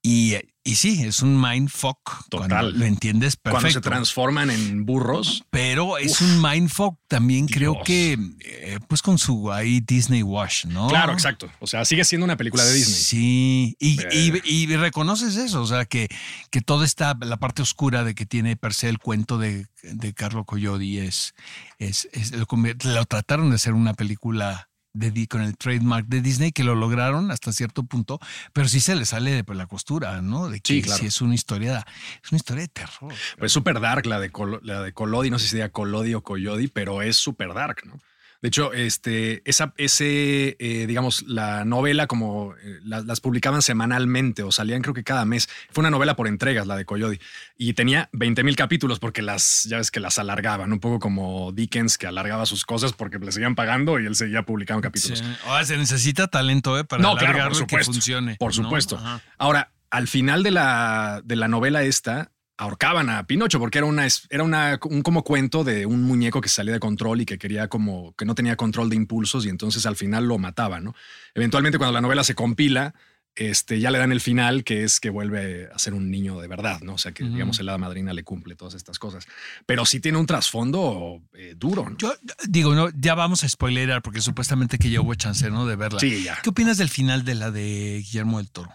Y, 0.08 0.36
y 0.62 0.76
sí, 0.76 1.02
es 1.02 1.20
un 1.20 1.40
mindfuck. 1.40 2.28
Total. 2.28 2.48
Cuando 2.48 2.70
lo 2.78 2.84
entiendes 2.84 3.34
perfecto. 3.34 3.50
Cuando 3.60 3.70
se 3.70 3.80
transforman 3.80 4.50
en 4.50 4.86
burros. 4.86 5.42
Pero 5.50 5.98
es 5.98 6.20
un 6.20 6.40
mindfuck 6.40 6.96
también, 7.08 7.46
creo 7.48 7.82
que, 7.84 8.16
eh, 8.44 8.78
pues 8.86 9.02
con 9.02 9.18
su 9.18 9.52
ahí 9.52 9.80
Disney 9.80 10.22
Wash, 10.22 10.66
¿no? 10.66 10.86
Claro, 10.86 11.12
exacto. 11.12 11.50
O 11.58 11.66
sea, 11.66 11.84
sigue 11.84 12.04
siendo 12.04 12.24
una 12.24 12.36
película 12.36 12.64
de 12.64 12.72
Disney. 12.72 12.94
Sí, 12.94 13.76
y, 13.80 14.00
Eh. 14.00 14.40
y- 14.44 14.62
y 14.72 14.76
reconoces 14.76 15.34
eso, 15.36 15.60
o 15.60 15.66
sea, 15.66 15.86
que, 15.86 16.06
que 16.52 16.60
toda 16.60 16.84
esta, 16.84 17.16
la 17.20 17.38
parte 17.38 17.62
oscura 17.62 18.04
de 18.04 18.14
que 18.14 18.26
tiene 18.26 18.54
per 18.56 18.74
se 18.74 18.88
el 18.88 18.98
cuento 19.00 19.38
de, 19.38 19.66
de 19.82 20.14
Carlo 20.14 20.44
Collodi 20.44 20.98
es, 20.98 21.34
es, 21.80 22.08
es- 22.12 22.30
lo 22.32 23.04
trataron 23.06 23.50
de 23.50 23.56
hacer 23.56 23.72
una 23.72 23.94
película 23.94 24.68
de, 24.96 25.26
con 25.28 25.42
el 25.42 25.56
trademark 25.56 26.06
de 26.06 26.20
Disney, 26.20 26.52
que 26.52 26.64
lo 26.64 26.74
lograron 26.74 27.30
hasta 27.30 27.52
cierto 27.52 27.82
punto, 27.84 28.18
pero 28.52 28.66
sí 28.68 28.80
se 28.80 28.94
le 28.94 29.04
sale 29.04 29.30
de 29.32 29.44
pues, 29.44 29.56
la 29.58 29.66
costura, 29.66 30.20
¿no? 30.22 30.48
De 30.48 30.60
que 30.60 30.74
Sí, 30.74 30.82
claro. 30.82 30.98
sí 31.00 31.06
es 31.06 31.20
una 31.20 31.34
historia, 31.34 31.86
es 32.22 32.32
una 32.32 32.36
historia 32.36 32.62
de 32.62 32.68
terror. 32.68 33.12
Pues 33.38 33.52
super 33.52 33.80
dark 33.80 34.06
la 34.06 34.18
de, 34.20 34.30
Colo- 34.32 34.60
la 34.62 34.82
de 34.82 34.92
Collodi, 34.92 35.30
no 35.30 35.38
sé 35.38 35.48
si 35.48 35.56
diga 35.56 35.68
Collodi 35.68 36.14
o 36.14 36.22
Coyodi, 36.22 36.68
pero 36.68 37.02
es 37.02 37.16
super 37.16 37.52
dark, 37.54 37.82
¿no? 37.86 37.98
De 38.42 38.48
hecho, 38.48 38.72
este, 38.72 39.42
esa, 39.48 39.72
ese, 39.76 40.56
eh, 40.58 40.86
digamos, 40.86 41.22
la 41.26 41.64
novela 41.64 42.06
como 42.06 42.54
eh, 42.62 42.78
la- 42.84 43.00
las 43.00 43.20
publicaban 43.20 43.62
semanalmente 43.62 44.42
o 44.42 44.52
salían 44.52 44.82
creo 44.82 44.94
que 44.94 45.04
cada 45.04 45.24
mes. 45.24 45.48
Fue 45.70 45.82
una 45.82 45.90
novela 45.90 46.16
por 46.16 46.28
entregas, 46.28 46.66
la 46.66 46.76
de 46.76 46.84
Coyote. 46.84 47.20
Y 47.56 47.72
tenía 47.74 48.08
20 48.12 48.44
mil 48.44 48.56
capítulos 48.56 48.98
porque 48.98 49.22
las, 49.22 49.64
ya 49.64 49.78
ves 49.78 49.90
que 49.90 50.00
las 50.00 50.18
alargaban, 50.18 50.72
un 50.72 50.80
poco 50.80 50.98
como 50.98 51.52
Dickens 51.52 51.98
que 51.98 52.06
alargaba 52.06 52.46
sus 52.46 52.64
cosas 52.64 52.92
porque 52.92 53.18
le 53.18 53.32
seguían 53.32 53.54
pagando 53.54 53.98
y 53.98 54.06
él 54.06 54.14
seguía 54.14 54.42
publicando 54.42 54.82
capítulos. 54.82 55.18
Sí. 55.20 55.24
Ahora 55.46 55.64
se 55.64 55.76
necesita 55.76 56.28
talento, 56.28 56.78
¿eh? 56.78 56.84
Para 56.84 57.02
no, 57.02 57.16
claro, 57.16 57.48
por 57.50 57.66
que 57.66 57.84
funcione. 57.84 58.36
Por 58.36 58.52
supuesto. 58.52 59.00
Ahora, 59.38 59.72
al 59.90 60.08
final 60.08 60.42
de 60.42 60.50
la, 60.50 61.22
de 61.24 61.36
la 61.36 61.48
novela 61.48 61.82
esta, 61.82 62.32
ahorcaban 62.58 63.10
a 63.10 63.26
Pinocho 63.26 63.58
porque 63.58 63.78
era, 63.78 63.86
una, 63.86 64.06
era 64.30 64.42
una, 64.42 64.78
un 64.84 65.02
como 65.02 65.22
cuento 65.22 65.64
de 65.64 65.86
un 65.86 66.02
muñeco 66.02 66.40
que 66.40 66.48
salía 66.48 66.72
de 66.72 66.80
control 66.80 67.20
y 67.20 67.26
que 67.26 67.38
quería 67.38 67.68
como, 67.68 68.14
que 68.16 68.24
no 68.24 68.34
tenía 68.34 68.56
control 68.56 68.88
de 68.88 68.96
impulsos 68.96 69.44
y 69.44 69.48
entonces 69.48 69.84
al 69.86 69.96
final 69.96 70.26
lo 70.26 70.38
mataban, 70.38 70.84
¿no? 70.84 70.94
Eventualmente 71.34 71.78
cuando 71.78 71.92
la 71.92 72.00
novela 72.00 72.24
se 72.24 72.34
compila, 72.34 72.94
este, 73.34 73.80
ya 73.80 73.90
le 73.90 73.98
dan 73.98 74.12
el 74.12 74.22
final, 74.22 74.64
que 74.64 74.82
es 74.82 74.98
que 74.98 75.10
vuelve 75.10 75.68
a 75.72 75.78
ser 75.78 75.92
un 75.92 76.10
niño 76.10 76.40
de 76.40 76.48
verdad, 76.48 76.80
¿no? 76.80 76.94
O 76.94 76.98
sea, 76.98 77.12
que 77.12 77.22
digamos 77.22 77.60
el 77.60 77.68
hada 77.68 77.76
madrina 77.76 78.14
le 78.14 78.24
cumple 78.24 78.56
todas 78.56 78.72
estas 78.72 78.98
cosas. 78.98 79.26
Pero 79.66 79.84
sí 79.84 80.00
tiene 80.00 80.16
un 80.16 80.24
trasfondo 80.24 81.20
eh, 81.34 81.54
duro, 81.54 81.90
¿no? 81.90 81.98
Yo 81.98 82.14
digo, 82.48 82.74
no, 82.74 82.88
ya 82.98 83.14
vamos 83.14 83.44
a 83.44 83.48
spoilerar 83.48 84.00
porque 84.00 84.22
supuestamente 84.22 84.78
que 84.78 84.88
ya 84.88 85.02
hubo 85.02 85.14
chance, 85.14 85.50
¿no? 85.50 85.66
De 85.66 85.76
verla. 85.76 86.00
Sí, 86.00 86.24
ya. 86.24 86.38
¿Qué 86.42 86.48
opinas 86.48 86.78
del 86.78 86.88
final 86.88 87.26
de 87.26 87.34
la 87.34 87.50
de 87.50 88.02
Guillermo 88.02 88.38
del 88.38 88.50
Toro? 88.50 88.70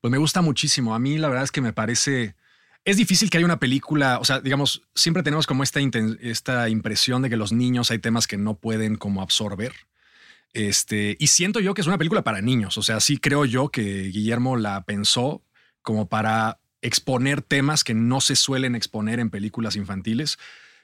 Pues 0.00 0.10
me 0.10 0.16
gusta 0.16 0.40
muchísimo. 0.40 0.94
A 0.94 0.98
mí 0.98 1.18
la 1.18 1.28
verdad 1.28 1.44
es 1.44 1.52
que 1.52 1.60
me 1.60 1.74
parece... 1.74 2.34
Es 2.88 2.96
difícil 2.96 3.28
que 3.28 3.36
haya 3.36 3.44
una 3.44 3.60
película, 3.60 4.18
o 4.18 4.24
sea, 4.24 4.40
digamos, 4.40 4.80
siempre 4.94 5.22
tenemos 5.22 5.46
como 5.46 5.62
esta, 5.62 5.78
esta 6.22 6.70
impresión 6.70 7.20
de 7.20 7.28
que 7.28 7.36
los 7.36 7.52
niños 7.52 7.90
hay 7.90 7.98
temas 7.98 8.26
que 8.26 8.38
no 8.38 8.54
pueden 8.54 8.96
como 8.96 9.20
absorber. 9.20 9.74
Este, 10.54 11.14
y 11.20 11.26
siento 11.26 11.60
yo 11.60 11.74
que 11.74 11.82
es 11.82 11.86
una 11.86 11.98
película 11.98 12.24
para 12.24 12.40
niños. 12.40 12.78
O 12.78 12.82
sea, 12.82 13.00
sí 13.00 13.18
creo 13.18 13.44
yo 13.44 13.68
que 13.68 14.04
Guillermo 14.04 14.56
la 14.56 14.84
pensó 14.84 15.42
como 15.82 16.08
para 16.08 16.60
exponer 16.80 17.42
temas 17.42 17.84
que 17.84 17.92
no 17.92 18.22
se 18.22 18.36
suelen 18.36 18.74
exponer 18.74 19.20
en 19.20 19.28
películas 19.28 19.76
infantiles 19.76 20.38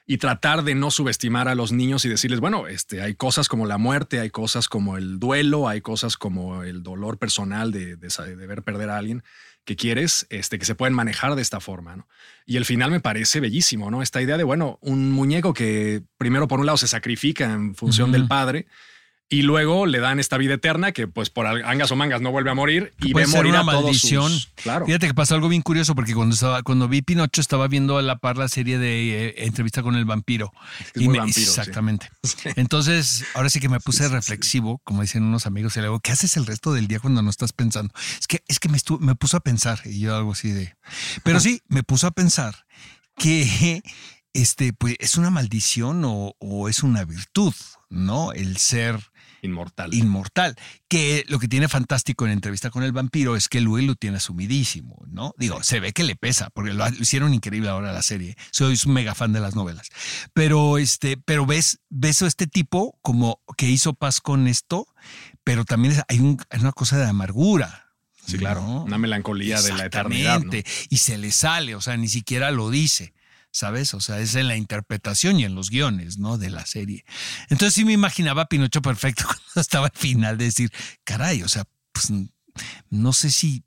y 0.07 0.17
tratar 0.17 0.63
de 0.63 0.75
no 0.75 0.91
subestimar 0.91 1.47
a 1.47 1.55
los 1.55 1.71
niños 1.71 2.05
y 2.05 2.09
decirles, 2.09 2.39
bueno, 2.39 2.67
este, 2.67 3.01
hay 3.01 3.15
cosas 3.15 3.47
como 3.47 3.65
la 3.65 3.77
muerte, 3.77 4.19
hay 4.19 4.29
cosas 4.29 4.67
como 4.67 4.97
el 4.97 5.19
duelo, 5.19 5.67
hay 5.67 5.81
cosas 5.81 6.15
como 6.15 6.63
el 6.63 6.83
dolor 6.83 7.17
personal 7.17 7.71
de, 7.71 7.95
de, 7.95 8.07
de 8.07 8.47
ver 8.47 8.63
perder 8.63 8.91
a 8.91 8.97
alguien 8.97 9.23
que 9.65 9.75
quieres, 9.75 10.27
este, 10.29 10.59
que 10.59 10.65
se 10.65 10.75
pueden 10.75 10.93
manejar 10.93 11.35
de 11.35 11.41
esta 11.41 11.59
forma. 11.59 11.95
¿no? 11.95 12.07
Y 12.45 12.57
el 12.57 12.65
final 12.65 12.91
me 12.91 12.99
parece 12.99 13.39
bellísimo, 13.39 13.89
¿no? 13.89 14.03
Esta 14.03 14.21
idea 14.21 14.37
de, 14.37 14.43
bueno, 14.43 14.77
un 14.81 15.11
muñeco 15.11 15.53
que 15.53 16.03
primero 16.17 16.47
por 16.47 16.59
un 16.59 16.67
lado 16.67 16.77
se 16.77 16.87
sacrifica 16.87 17.51
en 17.51 17.73
función 17.73 18.11
del 18.11 18.27
padre 18.27 18.67
y 19.27 19.41
luego 19.41 19.87
le 19.87 19.99
dan 19.99 20.19
esta 20.19 20.37
vida 20.37 20.53
eterna 20.53 20.91
que 20.91 21.07
pues 21.07 21.31
por 21.31 21.47
angas 21.47 21.91
o 21.91 21.95
mangas 21.95 22.21
no 22.21 22.29
vuelve 22.31 22.51
a 22.51 22.53
morir 22.53 22.93
y 23.01 23.11
Puede 23.11 23.25
ve 23.25 23.31
ser 23.31 23.39
morir 23.39 23.51
una 23.53 23.61
a 23.61 23.65
todos 23.65 23.83
maldición. 23.85 24.31
sus- 24.31 24.51
Claro. 24.55 24.85
Fíjate 24.85 25.07
que 25.07 25.13
pasó 25.15 25.33
algo 25.35 25.49
bien 25.49 25.63
curioso 25.63 25.95
porque 25.95 26.13
cuando 26.13 26.35
estaba, 26.35 26.61
cuando 26.61 26.87
vi 26.87 27.01
Pinocho 27.01 27.41
estaba 27.41 27.67
viendo 27.67 27.97
a 27.97 28.03
la 28.03 28.17
par 28.19 28.37
la 28.37 28.47
serie 28.47 28.77
de 28.77 29.27
eh, 29.29 29.33
entrevista 29.45 29.81
con 29.81 29.95
el 29.95 30.05
vampiro. 30.05 30.51
Es 30.93 31.01
muy 31.01 31.09
me- 31.13 31.17
vampiro, 31.19 31.39
sí. 31.51 31.59
exactamente. 31.59 32.09
Entonces, 32.55 33.25
ahora 33.33 33.49
sí 33.49 33.59
que 33.59 33.67
me 33.69 33.79
puse 33.79 34.07
reflexivo, 34.09 34.79
como 34.83 35.01
dicen 35.01 35.23
unos 35.23 35.45
amigos, 35.47 35.75
y 35.75 35.79
le 35.79 35.87
digo, 35.87 35.99
¿qué 36.01 36.11
haces 36.11 36.37
el 36.37 36.45
resto 36.45 36.71
del 36.73 36.87
día 36.87 36.99
cuando 36.99 37.21
no 37.23 37.29
estás 37.31 37.51
pensando? 37.51 37.93
Es 38.19 38.27
que, 38.27 38.43
es 38.47 38.59
que 38.59 38.69
me, 38.69 38.77
estu- 38.77 38.99
me 38.99 39.15
puso 39.15 39.37
a 39.37 39.39
pensar, 39.41 39.81
y 39.85 39.99
yo 40.01 40.15
algo 40.15 40.33
así 40.33 40.51
de. 40.51 40.75
Pero 41.23 41.39
sí, 41.39 41.61
me 41.67 41.81
puso 41.83 42.05
a 42.07 42.11
pensar 42.11 42.65
que 43.17 43.81
este, 44.33 44.73
pues, 44.73 44.95
es 44.99 45.15
una 45.17 45.29
maldición 45.31 46.03
o, 46.05 46.35
o 46.39 46.69
es 46.69 46.83
una 46.83 47.05
virtud, 47.05 47.53
¿no? 47.89 48.31
El 48.33 48.57
ser 48.57 48.99
Inmortal. 49.45 49.93
inmortal. 49.93 50.55
Que 50.87 51.23
lo 51.27 51.39
que 51.39 51.47
tiene 51.47 51.67
fantástico 51.69 52.25
en 52.25 52.31
entrevista 52.31 52.69
con 52.69 52.83
el 52.83 52.91
vampiro 52.91 53.35
es 53.35 53.47
que 53.47 53.61
Louis 53.61 53.85
lo 53.87 53.95
tiene 53.95 54.17
asumidísimo, 54.17 55.01
¿no? 55.07 55.33
Digo, 55.37 55.63
se 55.63 55.79
ve 55.79 55.93
que 55.93 56.03
le 56.03 56.15
pesa, 56.15 56.49
porque 56.49 56.73
lo, 56.73 56.87
hicieron 56.89 57.33
increíble 57.33 57.69
ahora 57.69 57.93
la 57.93 58.01
serie. 58.01 58.35
Soy 58.51 58.77
un 58.85 58.93
mega 58.93 59.15
fan 59.15 59.31
de 59.33 59.39
las 59.39 59.55
novelas. 59.55 59.89
Pero 60.33 60.77
este, 60.77 61.17
pero 61.17 61.45
ves, 61.45 61.79
ves 61.89 62.21
a 62.21 62.27
este 62.27 62.47
tipo 62.47 62.97
como 63.01 63.39
que 63.57 63.69
hizo 63.69 63.93
paz 63.93 64.21
con 64.21 64.47
esto, 64.47 64.87
pero 65.43 65.65
también 65.65 65.95
hay, 66.07 66.19
un- 66.19 66.37
hay 66.49 66.59
una 66.59 66.71
cosa 66.73 66.97
de 66.97 67.05
amargura. 67.05 67.87
sí, 68.25 68.37
claro. 68.37 68.61
¿no? 68.61 68.83
Una 68.83 68.97
melancolía 68.97 69.61
de 69.61 69.73
la 69.73 69.85
eternidad. 69.85 70.41
Y 70.89 70.97
se 70.97 71.17
le 71.17 71.31
sale, 71.31 71.75
o 71.75 71.81
sea, 71.81 71.95
ni 71.97 72.07
siquiera 72.07 72.51
lo 72.51 72.69
dice. 72.69 73.13
¿Sabes? 73.55 73.93
O 73.93 74.01
sea, 74.01 74.19
es 74.19 74.35
en 74.35 74.49
la 74.49 74.57
interpretación 74.57 75.39
y 75.39 75.45
en 75.45 75.55
los 75.55 75.69
guiones, 75.69 76.17
¿no? 76.17 76.37
De 76.37 76.49
la 76.49 76.65
serie. 76.65 77.05
Entonces 77.49 77.73
sí 77.73 77.85
me 77.85 77.93
imaginaba 77.93 78.41
a 78.41 78.49
Pinocho 78.49 78.81
perfecto 78.81 79.23
cuando 79.25 79.61
estaba 79.61 79.85
al 79.85 79.97
final 79.97 80.37
de 80.37 80.43
decir, 80.43 80.69
caray, 81.05 81.41
o 81.41 81.47
sea, 81.47 81.63
pues 81.93 82.11
no 82.89 83.13
sé 83.13 83.29
si 83.31 83.63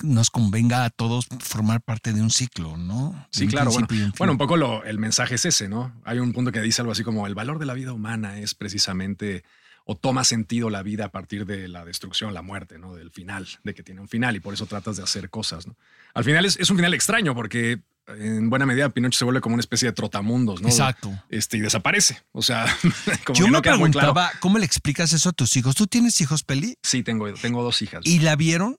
nos 0.00 0.30
convenga 0.30 0.84
a 0.84 0.90
todos 0.90 1.26
formar 1.40 1.80
parte 1.80 2.12
de 2.12 2.22
un 2.22 2.30
ciclo, 2.30 2.76
¿no? 2.76 3.26
Sí, 3.32 3.48
claro. 3.48 3.72
Bueno, 3.72 3.88
un 3.90 4.12
bueno, 4.16 4.32
un 4.34 4.38
poco 4.38 4.56
lo, 4.56 4.84
el 4.84 5.00
mensaje 5.00 5.34
es 5.34 5.44
ese, 5.44 5.68
¿no? 5.68 5.92
Hay 6.04 6.20
un 6.20 6.32
punto 6.32 6.52
que 6.52 6.60
dice 6.60 6.82
algo 6.82 6.92
así 6.92 7.02
como 7.02 7.26
el 7.26 7.34
valor 7.34 7.58
de 7.58 7.66
la 7.66 7.74
vida 7.74 7.92
humana 7.92 8.38
es 8.38 8.54
precisamente 8.54 9.42
o 9.84 9.96
toma 9.96 10.22
sentido 10.22 10.70
la 10.70 10.84
vida 10.84 11.06
a 11.06 11.08
partir 11.10 11.46
de 11.46 11.66
la 11.66 11.84
destrucción, 11.84 12.32
la 12.32 12.42
muerte, 12.42 12.78
¿no? 12.78 12.94
Del 12.94 13.10
final, 13.10 13.48
de 13.64 13.74
que 13.74 13.82
tiene 13.82 14.02
un 14.02 14.08
final 14.08 14.36
y 14.36 14.40
por 14.40 14.54
eso 14.54 14.66
tratas 14.66 14.98
de 14.98 15.02
hacer 15.02 15.30
cosas, 15.30 15.66
¿no? 15.66 15.76
Al 16.14 16.22
final 16.22 16.44
es, 16.44 16.56
es 16.60 16.70
un 16.70 16.76
final 16.76 16.94
extraño 16.94 17.34
porque 17.34 17.82
en 18.08 18.50
buena 18.50 18.66
medida 18.66 18.88
Pinocho 18.88 19.18
se 19.18 19.24
vuelve 19.24 19.40
como 19.40 19.54
una 19.54 19.60
especie 19.60 19.86
de 19.88 19.92
trotamundos, 19.92 20.60
¿no? 20.62 20.68
Exacto. 20.68 21.10
Este, 21.28 21.56
y 21.56 21.60
desaparece. 21.60 22.22
O 22.32 22.42
sea, 22.42 22.66
como 23.24 23.38
Yo 23.38 23.44
que 23.46 23.50
me 23.50 23.56
no 23.56 23.62
queda 23.62 23.76
muy 23.76 23.90
claro. 23.90 24.12
preguntaba, 24.14 24.32
¿cómo 24.40 24.58
le 24.58 24.66
explicas 24.66 25.12
eso 25.12 25.28
a 25.28 25.32
tus 25.32 25.56
hijos? 25.56 25.74
¿Tú 25.74 25.86
tienes 25.86 26.20
hijos, 26.20 26.42
Peli? 26.42 26.76
Sí, 26.82 27.02
tengo, 27.02 27.32
tengo 27.34 27.62
dos 27.62 27.80
hijas. 27.82 28.00
¿Y 28.04 28.18
la 28.20 28.36
vieron? 28.36 28.76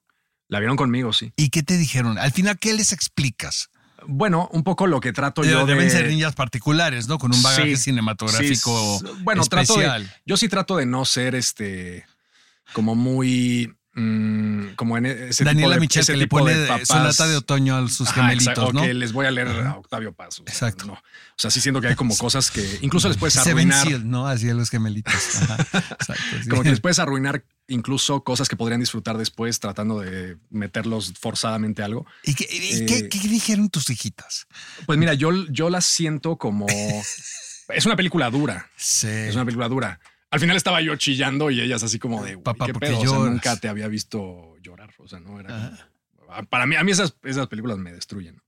La 0.49 0.59
vieron 0.59 0.75
conmigo, 0.77 1.13
sí. 1.13 1.31
¿Y 1.37 1.49
qué 1.49 1.63
te 1.63 1.77
dijeron? 1.77 2.17
Al 2.19 2.31
final, 2.31 2.59
¿qué 2.59 2.73
les 2.73 2.91
explicas? 2.91 3.69
Bueno, 4.05 4.49
un 4.51 4.63
poco 4.63 4.85
lo 4.87 4.99
que 4.99 5.13
trato 5.13 5.41
Debe- 5.41 5.51
yo 5.51 5.65
de... 5.65 5.73
Deben 5.75 5.89
ser 5.89 6.07
niñas 6.09 6.35
particulares, 6.35 7.07
¿no? 7.07 7.17
Con 7.17 7.33
un 7.33 7.41
bagaje 7.41 7.77
Sí, 7.77 7.83
cinematográfico 7.83 8.99
sí, 8.99 9.05
bueno, 9.21 9.43
trato 9.45 9.75
de, 9.77 9.85
especial. 9.85 10.13
yo 10.25 10.35
sí 10.37 10.49
trato 10.49 10.75
de 10.75 10.85
no 10.85 11.05
ser 11.05 11.35
este 11.35 12.05
como 12.73 12.95
muy 12.95 13.73
mm, 13.93 14.75
como 14.75 14.97
en 14.97 15.05
ese 15.05 15.43
Daniela 15.43 15.67
tipo 15.67 15.73
de, 15.75 15.79
Michel 15.81 16.05
que 16.05 16.15
le 16.17 16.27
pone 16.27 16.53
de 16.55 16.85
sonata 16.85 17.37
otoño 17.37 17.75
a 17.77 17.87
sus 17.89 18.07
Ajá, 18.09 18.21
gemelitos, 18.23 18.47
exacto, 18.47 18.73
¿no? 18.73 18.81
que 18.81 18.93
les 18.93 19.13
voy 19.13 19.25
a 19.25 19.31
leer 19.31 19.47
a 19.49 19.77
Octavio 19.77 20.13
Paz. 20.13 20.39
o 20.39 20.43
sea, 20.45 20.53
Exacto. 20.53 20.85
no. 20.87 20.93
O 20.93 21.35
sea, 21.37 21.51
sí 21.51 21.61
siento 21.61 21.81
que 21.81 21.87
hay 21.87 21.95
como 21.95 22.15
cosas 22.17 22.51
que 22.51 22.79
incluso 22.81 23.07
les 23.07 23.17
puedes 23.17 23.37
arruinar. 23.37 23.85
Seal, 23.87 24.09
¿no? 24.09 24.27
Así 24.27 24.49
a 24.49 24.53
los 24.53 24.69
gemelitos. 24.69 25.13
Ajá. 25.41 25.55
Exacto. 25.61 26.13
sí. 26.43 26.49
Como 26.49 26.63
que 26.63 26.69
les 26.71 26.79
puedes 26.81 26.99
arruinar 26.99 27.43
incluso 27.67 28.23
cosas 28.23 28.49
que 28.49 28.55
podrían 28.55 28.79
disfrutar 28.81 29.17
después 29.17 29.59
tratando 29.59 29.99
de 29.99 30.37
meterlos 30.49 31.13
forzadamente 31.19 31.81
a 31.81 31.85
algo. 31.85 32.05
¿Y, 32.23 32.35
qué, 32.35 32.47
y 32.51 32.85
qué- 32.85 32.97
eh, 32.99 33.09
qué 33.09 33.19
dijeron 33.27 33.69
tus 33.69 33.89
hijitas? 33.89 34.47
Pues 34.85 34.99
mira, 34.99 35.13
yo, 35.13 35.31
yo 35.49 35.69
las 35.69 35.85
siento 35.85 36.37
como... 36.37 36.65
es 36.67 37.85
una 37.85 37.95
película 37.95 38.29
dura. 38.29 38.69
Sí. 38.77 39.07
Es 39.07 39.35
una 39.35 39.45
película 39.45 39.69
dura. 39.69 39.99
Al 40.33 40.39
final 40.39 40.57
estaba 40.57 40.81
yo 40.81 40.95
chillando 40.95 41.51
y 41.51 41.61
ellas 41.61 41.83
así 41.83 41.99
como 41.99 42.23
de, 42.23 42.33
"Güey, 42.33 42.43
Papá, 42.43 42.65
¿qué 42.65 42.73
¿por 42.73 42.81
qué 42.81 42.87
pedo? 42.87 42.99
O 43.01 43.01
sea, 43.01 43.29
nunca 43.31 43.55
te 43.57 43.67
había 43.67 43.87
visto 43.87 44.55
llorar. 44.61 44.89
O 44.97 45.07
sea, 45.07 45.19
no 45.19 45.39
era... 45.39 45.77
como- 46.17 46.47
Para 46.49 46.65
mí, 46.65 46.75
a 46.75 46.83
mí 46.83 46.91
esas, 46.91 47.15
esas 47.23 47.45
películas 47.47 47.77
me 47.77 47.93
destruyen. 47.93 48.41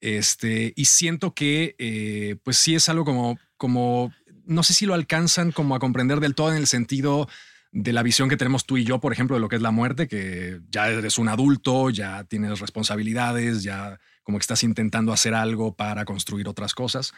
Este, 0.00 0.72
y 0.76 0.84
siento 0.84 1.32
que, 1.34 1.74
eh, 1.78 2.36
pues 2.42 2.58
sí 2.58 2.74
es 2.74 2.88
algo 2.88 3.04
como, 3.04 3.38
como, 3.56 4.12
no 4.44 4.62
sé 4.62 4.74
si 4.74 4.84
lo 4.84 4.92
alcanzan 4.94 5.52
como 5.52 5.74
a 5.74 5.78
comprender 5.78 6.20
del 6.20 6.34
todo 6.34 6.50
en 6.50 6.58
el 6.58 6.66
sentido 6.66 7.28
de 7.72 7.92
la 7.92 8.02
visión 8.02 8.28
que 8.28 8.36
tenemos 8.36 8.66
tú 8.66 8.76
y 8.76 8.84
yo, 8.84 9.00
por 9.00 9.12
ejemplo, 9.12 9.36
de 9.36 9.40
lo 9.40 9.48
que 9.48 9.56
es 9.56 9.62
la 9.62 9.70
muerte, 9.70 10.08
que 10.08 10.60
ya 10.70 10.88
eres 10.88 11.16
un 11.18 11.28
adulto, 11.28 11.88
ya 11.90 12.24
tienes 12.24 12.60
responsabilidades, 12.60 13.62
ya 13.62 13.98
como 14.22 14.38
que 14.38 14.42
estás 14.42 14.62
intentando 14.64 15.12
hacer 15.12 15.34
algo 15.34 15.74
para 15.74 16.04
construir 16.04 16.46
otras 16.48 16.74
cosas. 16.74 17.12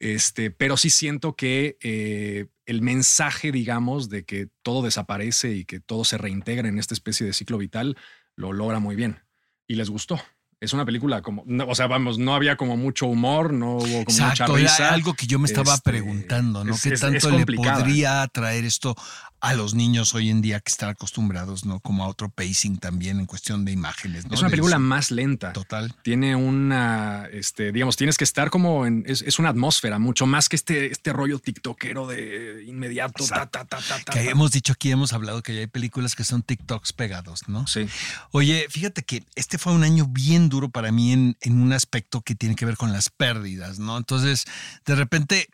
Este, 0.00 0.50
pero 0.50 0.76
sí 0.76 0.90
siento 0.90 1.34
que 1.34 1.76
eh, 1.82 2.46
el 2.66 2.82
mensaje, 2.82 3.50
digamos, 3.50 4.08
de 4.08 4.24
que 4.24 4.48
todo 4.62 4.82
desaparece 4.82 5.52
y 5.52 5.64
que 5.64 5.80
todo 5.80 6.04
se 6.04 6.18
reintegra 6.18 6.68
en 6.68 6.78
esta 6.78 6.94
especie 6.94 7.26
de 7.26 7.32
ciclo 7.32 7.58
vital, 7.58 7.96
lo 8.36 8.52
logra 8.52 8.78
muy 8.78 8.94
bien. 8.94 9.20
Y 9.66 9.74
les 9.74 9.90
gustó. 9.90 10.20
Es 10.60 10.72
una 10.72 10.84
película 10.84 11.22
como, 11.22 11.44
no, 11.46 11.66
o 11.68 11.74
sea, 11.76 11.86
vamos, 11.86 12.18
no 12.18 12.34
había 12.34 12.56
como 12.56 12.76
mucho 12.76 13.06
humor, 13.06 13.52
no 13.52 13.76
hubo 13.76 13.82
como 13.82 14.00
Exacto, 14.18 14.48
mucha 14.48 14.60
era 14.60 14.70
risa. 14.72 14.88
algo 14.92 15.14
que 15.14 15.28
yo 15.28 15.38
me 15.38 15.46
estaba 15.46 15.74
Este, 15.74 15.88
preguntando, 15.90 16.64
¿no? 16.64 16.74
es- 16.74 16.82
¿Qué 16.82 16.88
es- 16.88 16.94
es 16.94 17.00
tanto 17.00 17.30
le 17.30 17.46
podría 17.46 18.26
traer 18.26 18.64
esto 18.64 18.96
a 19.40 19.54
los 19.54 19.74
niños 19.74 20.16
hoy 20.16 20.30
en 20.30 20.40
día 20.42 20.58
que 20.58 20.68
están 20.68 20.88
acostumbrados, 20.88 21.64
¿no? 21.64 21.78
Como 21.78 22.02
a 22.02 22.08
otro 22.08 22.28
pacing 22.28 22.76
también 22.78 23.20
en 23.20 23.26
cuestión 23.26 23.64
de 23.64 23.70
imágenes, 23.70 24.26
¿no? 24.26 24.34
Es 24.34 24.40
una 24.40 24.50
película 24.50 24.80
más 24.80 25.12
lenta. 25.12 25.52
Total. 25.52 25.94
Tiene 26.02 26.34
una, 26.34 27.28
este, 27.32 27.70
digamos, 27.70 27.94
tienes 27.96 28.16
que 28.18 28.24
estar 28.24 28.50
como 28.50 28.84
en, 28.84 29.04
es, 29.06 29.22
es 29.22 29.38
una 29.38 29.50
atmósfera, 29.50 30.00
mucho 30.00 30.26
más 30.26 30.48
que 30.48 30.56
este, 30.56 30.90
este 30.90 31.12
rollo 31.12 31.38
tiktokero 31.38 32.08
de 32.08 32.64
inmediato. 32.66 33.24
Ta, 33.28 33.46
ta, 33.46 33.64
ta, 33.64 33.78
ta, 33.78 34.00
ta, 34.04 34.12
Que 34.12 34.28
hemos 34.28 34.50
dicho 34.50 34.72
aquí, 34.72 34.90
hemos 34.90 35.12
hablado 35.12 35.40
que 35.40 35.54
ya 35.54 35.60
hay 35.60 35.66
películas 35.68 36.16
que 36.16 36.24
son 36.24 36.42
TikToks 36.42 36.92
pegados, 36.92 37.48
¿no? 37.48 37.64
Sí. 37.68 37.86
Oye, 38.32 38.66
fíjate 38.68 39.04
que 39.04 39.22
este 39.36 39.56
fue 39.56 39.72
un 39.72 39.84
año 39.84 40.06
bien 40.08 40.47
duro 40.48 40.70
para 40.70 40.92
mí 40.92 41.12
en, 41.12 41.36
un 41.44 41.72
aspecto 41.72 42.22
que 42.22 42.34
tiene 42.34 42.54
que 42.54 42.66
ver 42.66 42.76
con 42.76 42.92
las 42.92 43.10
pérdidas, 43.10 43.78
¿no? 43.78 43.96
Entonces, 43.96 44.44
de 44.84 44.94
repente, 44.94 45.48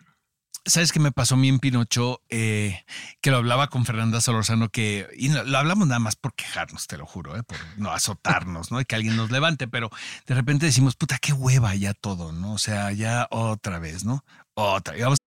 ¿sabes 0.65 0.93
qué 0.93 1.01
me 1.01 1.13
pasó 1.13 1.35
a 1.35 1.39
mí 1.39 1.49
en 1.49 1.59
Pinocho? 1.59 2.21
Eh, 2.29 2.85
que 3.21 3.31
lo 3.31 3.39
hablaba 3.39 3.69
con 3.69 3.85
Fernanda 3.85 4.21
Solorzano, 4.21 4.69
que 4.69 5.09
y 5.17 5.29
lo 5.29 5.59
hablamos 5.59 5.89
nada 5.89 6.01
más 6.01 6.17
por 6.17 6.35
quejarnos, 6.35 6.87
te 6.87 6.97
lo 6.97 7.07
juro, 7.07 7.37
¿eh? 7.37 7.43
por 7.43 7.59
no 7.77 7.91
azotarnos, 7.91 8.71
¿no? 8.71 8.81
Y 8.81 8.85
que 8.85 8.97
alguien 8.97 9.17
nos 9.17 9.31
levante, 9.31 9.69
pero 9.69 9.91
de 10.27 10.35
repente 10.35 10.67
decimos, 10.67 10.97
puta, 10.97 11.19
qué 11.19 11.33
hueva 11.33 11.75
ya 11.75 11.95
todo, 11.95 12.33
¿no? 12.33 12.55
O 12.55 12.59
sea, 12.59 12.93
ya 12.93 13.29
otra 13.31 13.79
vez, 13.79 14.05
¿no? 14.05 14.25
Otra. 14.55 14.95
Vamos 14.99 15.19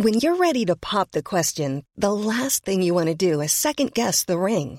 When 0.00 0.20
you're 0.20 0.36
ready 0.36 0.64
to 0.66 0.76
pop 0.76 1.10
the 1.10 1.24
question, 1.24 1.84
the 1.96 2.12
last 2.12 2.64
thing 2.64 2.82
you 2.82 2.94
want 2.94 3.08
to 3.08 3.16
do 3.16 3.40
is 3.40 3.50
second 3.50 3.94
guess 3.94 4.22
the 4.22 4.38
ring. 4.38 4.78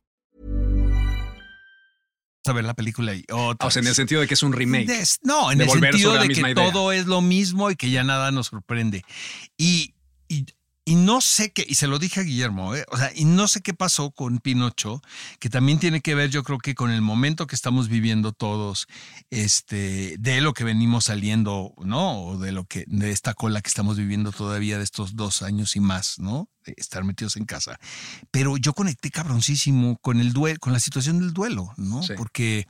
A 2.49 2.53
ver 2.53 2.65
la 2.65 2.73
película 2.73 3.13
y 3.13 3.23
otra. 3.31 3.67
O 3.67 3.71
sea, 3.71 3.81
en 3.81 3.87
el 3.87 3.95
sentido 3.95 4.21
de 4.21 4.27
que 4.27 4.33
es 4.33 4.43
un 4.43 4.53
remake. 4.53 4.87
No, 5.23 5.51
en 5.51 5.59
de 5.59 5.65
el 5.65 5.69
sentido 5.69 6.13
de 6.13 6.27
que 6.27 6.41
idea. 6.41 6.55
todo 6.55 6.91
es 6.91 7.05
lo 7.05 7.21
mismo 7.21 7.69
y 7.69 7.75
que 7.75 7.91
ya 7.91 8.03
nada 8.03 8.31
nos 8.31 8.47
sorprende. 8.47 9.03
Y, 9.57 9.93
y, 10.27 10.45
y 10.91 10.95
no 10.95 11.21
sé 11.21 11.53
qué, 11.53 11.65
y 11.65 11.75
se 11.75 11.87
lo 11.87 11.99
dije 11.99 12.19
a 12.19 12.23
Guillermo, 12.23 12.75
¿eh? 12.75 12.83
o 12.89 12.97
sea, 12.97 13.13
y 13.15 13.23
no 13.23 13.47
sé 13.47 13.61
qué 13.61 13.73
pasó 13.73 14.11
con 14.11 14.39
Pinocho, 14.39 15.01
que 15.39 15.49
también 15.49 15.79
tiene 15.79 16.01
que 16.01 16.15
ver, 16.15 16.29
yo 16.29 16.43
creo 16.43 16.57
que 16.57 16.75
con 16.75 16.91
el 16.91 17.01
momento 17.01 17.47
que 17.47 17.55
estamos 17.55 17.87
viviendo 17.87 18.33
todos, 18.33 18.87
este, 19.29 20.17
de 20.19 20.41
lo 20.41 20.53
que 20.53 20.65
venimos 20.65 21.05
saliendo, 21.05 21.73
¿no? 21.77 22.21
O 22.21 22.37
de 22.37 22.51
lo 22.51 22.65
que, 22.65 22.83
de 22.87 23.11
esta 23.11 23.33
cola 23.33 23.61
que 23.61 23.69
estamos 23.69 23.95
viviendo 23.95 24.33
todavía 24.33 24.77
de 24.77 24.83
estos 24.83 25.15
dos 25.15 25.43
años 25.43 25.77
y 25.77 25.79
más, 25.79 26.19
¿no? 26.19 26.49
De 26.65 26.73
estar 26.75 27.05
metidos 27.05 27.37
en 27.37 27.45
casa. 27.45 27.79
Pero 28.29 28.57
yo 28.57 28.73
conecté 28.73 29.11
cabroncísimo 29.11 29.97
con 30.01 30.19
el 30.19 30.33
duelo, 30.33 30.59
con 30.59 30.73
la 30.73 30.81
situación 30.81 31.19
del 31.19 31.31
duelo, 31.31 31.71
¿no? 31.77 32.03
Sí. 32.03 32.15
Porque 32.17 32.67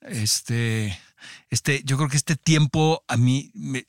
este, 0.00 0.98
este, 1.50 1.82
yo 1.84 1.96
creo 1.96 2.08
que 2.08 2.16
este 2.16 2.36
tiempo 2.36 3.04
a 3.08 3.16
mí 3.16 3.50
me- 3.54 3.86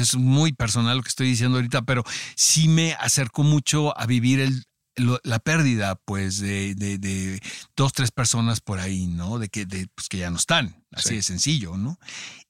es 0.00 0.14
muy 0.16 0.52
personal 0.52 0.96
lo 0.96 1.02
que 1.02 1.08
estoy 1.08 1.28
diciendo 1.28 1.56
ahorita, 1.58 1.82
pero 1.82 2.04
sí 2.36 2.68
me 2.68 2.94
acercó 2.94 3.42
mucho 3.42 3.98
a 3.98 4.06
vivir 4.06 4.40
el, 4.40 4.64
la 5.22 5.38
pérdida, 5.38 5.94
pues, 6.04 6.38
de, 6.40 6.74
de- 6.74 6.98
de 6.98 7.40
dos, 7.76 7.92
tres 7.92 8.10
personas 8.10 8.60
por 8.60 8.80
ahí, 8.80 9.06
¿no? 9.06 9.38
De 9.38 9.48
que, 9.48 9.64
de, 9.64 9.86
pues, 9.94 10.08
que 10.08 10.18
ya 10.18 10.30
no 10.30 10.36
están, 10.36 10.84
así 10.92 11.10
Sí. 11.10 11.14
de 11.16 11.22
sencillo, 11.22 11.76
¿no? 11.76 11.98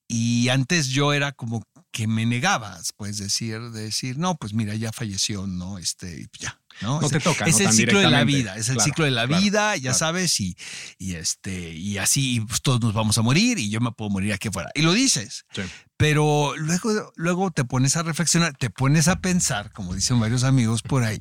Y 0.08 0.48
antes 0.48 0.88
yo 0.88 1.12
era 1.12 1.32
como 1.32 1.62
que 1.90 2.06
me 2.06 2.24
negabas, 2.24 2.92
pues, 2.96 3.18
decir, 3.18 3.60
decir, 3.72 4.16
no, 4.18 4.36
pues 4.36 4.54
mira, 4.54 4.74
ya 4.74 4.92
falleció, 4.92 5.46
¿no? 5.46 5.76
Este, 5.78 6.22
y 6.22 6.26
ya. 6.38 6.58
No, 6.80 7.00
te 7.08 7.20
toca, 7.20 7.44
Es 7.46 7.60
el 7.60 7.72
ciclo 7.72 7.98
de 8.00 8.10
la 8.10 8.24
vida, 8.24 8.56
es 8.56 8.68
el 8.68 8.74
Claro, 8.76 8.84
ciclo 8.84 9.04
de 9.04 9.10
la 9.10 9.26
claro, 9.26 9.42
vida, 9.42 9.76
ya 9.76 9.82
claro. 9.82 9.98
sabes, 9.98 10.38
y, 10.40 10.56
y 10.98 11.14
este, 11.14 11.72
y 11.74 11.98
así 11.98 12.40
pues, 12.40 12.62
todos 12.62 12.80
nos 12.80 12.94
vamos 12.94 13.18
a 13.18 13.22
morir 13.22 13.58
y 13.58 13.70
yo 13.70 13.80
me 13.80 13.90
puedo 13.92 14.10
morir 14.10 14.32
aquí 14.32 14.48
afuera. 14.48 14.70
Y 14.74 14.82
lo 14.82 14.92
dices. 14.92 15.44
Sí. 15.52 15.62
Pero 15.96 16.54
luego, 16.56 17.12
luego 17.16 17.50
te 17.50 17.64
pones 17.64 17.96
a 17.96 18.02
reflexionar, 18.04 18.56
te 18.56 18.70
pones 18.70 19.08
a 19.08 19.20
pensar, 19.20 19.72
como 19.72 19.94
dicen 19.94 20.20
varios 20.20 20.44
amigos 20.44 20.82
por 20.82 21.02
ahí, 21.02 21.18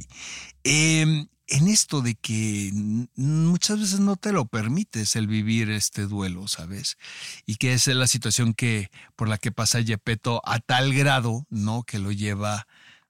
em, 0.64 1.28
en 1.48 1.68
esto 1.70 2.02
de 2.02 2.16
que 2.16 2.72
muchas 3.16 3.80
veces 3.80 4.00
no 4.02 4.18
te 4.18 4.34
lo 4.34 4.46
permites 4.48 5.16
el 5.16 5.28
vivir 5.28 5.70
este 5.72 6.02
duelo, 6.04 6.48
¿sabes? 6.48 6.98
Y 7.46 7.56
que 7.56 7.74
esa 7.74 7.92
es 7.92 7.98
la 7.98 8.08
situación 8.08 8.54
que 8.54 8.92
por 9.16 9.30
la 9.30 9.38
que 9.38 9.52
pasa 9.54 9.80
Yepeto 9.80 10.42
a 10.46 10.60
tal 10.60 10.94
grado, 10.94 11.46
¿no? 11.50 11.84
Que 11.84 12.00
lo 12.00 12.12
lleva, 12.12 12.68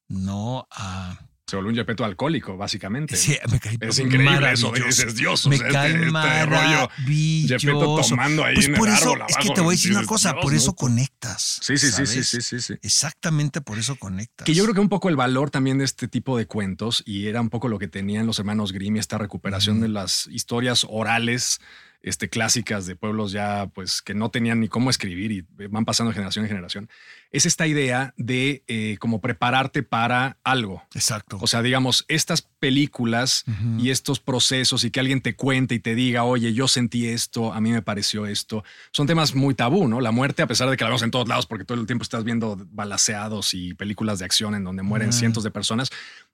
¿no? 0.07 0.67
A 0.71 1.19
Se 1.49 1.55
volvió 1.55 1.69
un 1.69 1.75
Yepeto 1.75 2.03
alcohólico, 2.03 2.57
básicamente. 2.57 3.15
Sí, 3.15 3.37
me 3.49 3.57
cae 3.61 3.77
Es 3.79 3.99
increíble 3.99 4.51
eso. 4.51 4.69
Dices, 4.73 5.15
Dios, 5.15 5.45
o 5.45 5.49
me 5.49 5.57
sea, 5.57 5.69
cae 5.69 5.91
este, 5.91 6.05
este 6.07 6.11
rollo. 6.45 6.89
maravilloso. 6.89 7.57
Yepeto 7.57 8.01
tomando 8.01 8.43
ahí 8.43 8.55
pues 8.55 8.67
en 8.67 8.73
por 8.75 8.89
el 8.89 8.93
eso, 8.93 9.13
árbol 9.13 9.25
es 9.29 9.37
que 9.37 9.49
te 9.51 9.61
voy 9.61 9.73
a 9.73 9.77
decir 9.77 9.91
una 9.93 10.05
cosa, 10.05 10.33
Dios, 10.33 10.43
por 10.43 10.51
¿no? 10.51 10.57
eso 10.57 10.75
conectas. 10.75 11.59
Sí, 11.61 11.77
sí, 11.77 11.89
sí, 11.89 12.05
sí, 12.05 12.23
sí, 12.25 12.41
sí, 12.41 12.59
sí. 12.59 12.73
Exactamente 12.81 13.61
por 13.61 13.79
eso 13.79 13.95
conectas. 13.95 14.45
Que 14.45 14.53
yo 14.53 14.63
creo 14.63 14.75
que 14.75 14.81
un 14.81 14.89
poco 14.89 15.07
el 15.07 15.15
valor 15.15 15.49
también 15.49 15.77
de 15.77 15.85
este 15.85 16.09
tipo 16.09 16.37
de 16.37 16.47
cuentos, 16.47 17.01
y 17.05 17.27
era 17.27 17.39
un 17.39 17.49
poco 17.49 17.69
lo 17.69 17.79
que 17.79 17.87
tenían 17.87 18.25
los 18.27 18.39
hermanos 18.39 18.73
Grimm, 18.73 18.97
y 18.97 18.99
esta 18.99 19.17
recuperación 19.17 19.79
de 19.79 19.87
las 19.87 20.27
historias 20.27 20.85
orales 20.89 21.61
este, 22.07 22.29
clásicas 22.29 22.85
de 22.85 22.95
pueblos 22.95 23.31
ya 23.31 23.69
pues 23.73 24.01
que 24.01 24.13
no 24.13 24.29
tenían 24.29 24.59
ni 24.59 24.67
cómo 24.67 24.89
escribir 24.89 25.31
y 25.31 25.45
van 25.67 25.85
pasando 25.85 26.11
de 26.11 26.15
generación 26.15 26.45
en 26.45 26.49
generación, 26.49 26.89
es 27.31 27.45
esta 27.45 27.67
idea 27.67 28.13
de 28.17 28.63
eh, 28.67 28.97
como 28.99 29.19
prepararte 29.19 29.83
para 29.83 30.37
algo. 30.43 30.83
Exacto. 30.95 31.37
O 31.41 31.47
sea, 31.47 31.61
digamos, 31.61 32.05
estas 32.07 32.41
películas 32.41 33.43
y 33.77 33.89
estos 33.89 34.19
procesos 34.19 34.83
y 34.83 34.91
que 34.91 34.99
alguien 34.99 35.21
te 35.21 35.35
cuente 35.35 35.75
y 35.75 35.79
te 35.79 35.95
diga, 35.95 36.23
oye, 36.23 36.53
yo 36.53 36.67
sentí 36.67 37.07
esto, 37.07 37.53
a 37.53 37.61
mí 37.61 37.71
me 37.71 37.81
pareció 37.81 38.25
esto, 38.25 38.63
son 38.91 39.07
temas 39.07 39.35
muy 39.35 39.53
tabú, 39.53 39.87
¿no? 39.87 40.01
La 40.01 40.11
muerte, 40.11 40.41
a 40.41 40.47
pesar 40.47 40.69
de 40.69 40.77
que 40.77 40.83
la 40.83 40.89
vemos 40.89 41.03
en 41.03 41.11
todos 41.11 41.27
lados, 41.27 41.45
porque 41.45 41.65
todo 41.65 41.79
el 41.79 41.85
tiempo 41.85 42.03
estás 42.03 42.23
viendo 42.23 42.57
balaseados 42.71 43.53
y 43.53 43.73
películas 43.73 44.19
de 44.19 44.25
acción 44.25 44.55
en 44.55 44.63
donde 44.63 44.83
mueren 44.83 45.13
cientos 45.13 45.43
de 45.43 45.51
personas, 45.51 45.89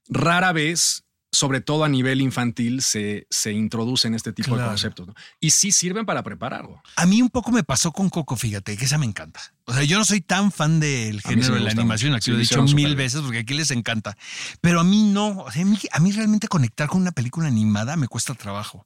rara 0.10 0.52
vez, 0.54 1.04
sobre 1.34 1.62
todo 1.62 1.84
a 1.84 1.90
nivel 1.90 2.22
infantil, 2.22 2.82
se, 2.82 3.26
se 3.30 3.52
introducen 3.52 4.14
este 4.14 4.32
tipo 4.32 4.56
de 4.56 4.64
conceptos, 4.64 5.08
¿no? 5.08 5.16
Y 5.40 5.50
sí 5.50 5.72
sirven 5.72 6.06
para 6.06 6.22
prepararlo. 6.22 6.82
A 6.96 7.06
mí 7.08 7.22
un 7.22 7.30
poco 7.30 7.52
me 7.52 7.64
pasó 7.64 7.92
con 7.92 8.10
Coco, 8.10 8.36
fíjate, 8.36 8.78
que 8.78 8.86
esa 8.86 9.00
me 9.00 9.08
encanta. 9.08 9.42
O 9.66 9.74
sea, 9.74 9.84
yo 9.84 9.98
no 9.98 10.04
soy 10.04 10.20
tan 10.20 10.52
fan 10.52 10.82
del 10.82 11.22
género 11.22 11.54
de 11.56 11.62
la 11.62 11.72
animación, 11.72 12.14
aquí 12.14 12.26
Sí, 12.26 12.32
lo 12.32 12.38
he 12.38 12.42
dicho 12.42 12.62
mil 12.76 12.96
veces 12.98 13.22
porque 13.22 13.40
aquí 13.40 13.54
les 13.54 13.72
encanta. 13.72 14.18
Pero 14.60 14.82
a 14.82 14.84
mí 14.84 15.04
no, 15.04 15.40
o 15.44 15.52
sea, 15.52 15.62
a 15.62 15.66
mí, 15.66 15.80
a 15.92 16.00
mí 16.02 16.12
realmente 16.12 16.50
conectar 16.50 16.90
con 16.90 17.02
una 17.02 17.14
película 17.14 17.48
animada 17.48 17.96
me 17.96 18.08
cuesta 18.10 18.34
trabajo. 18.34 18.86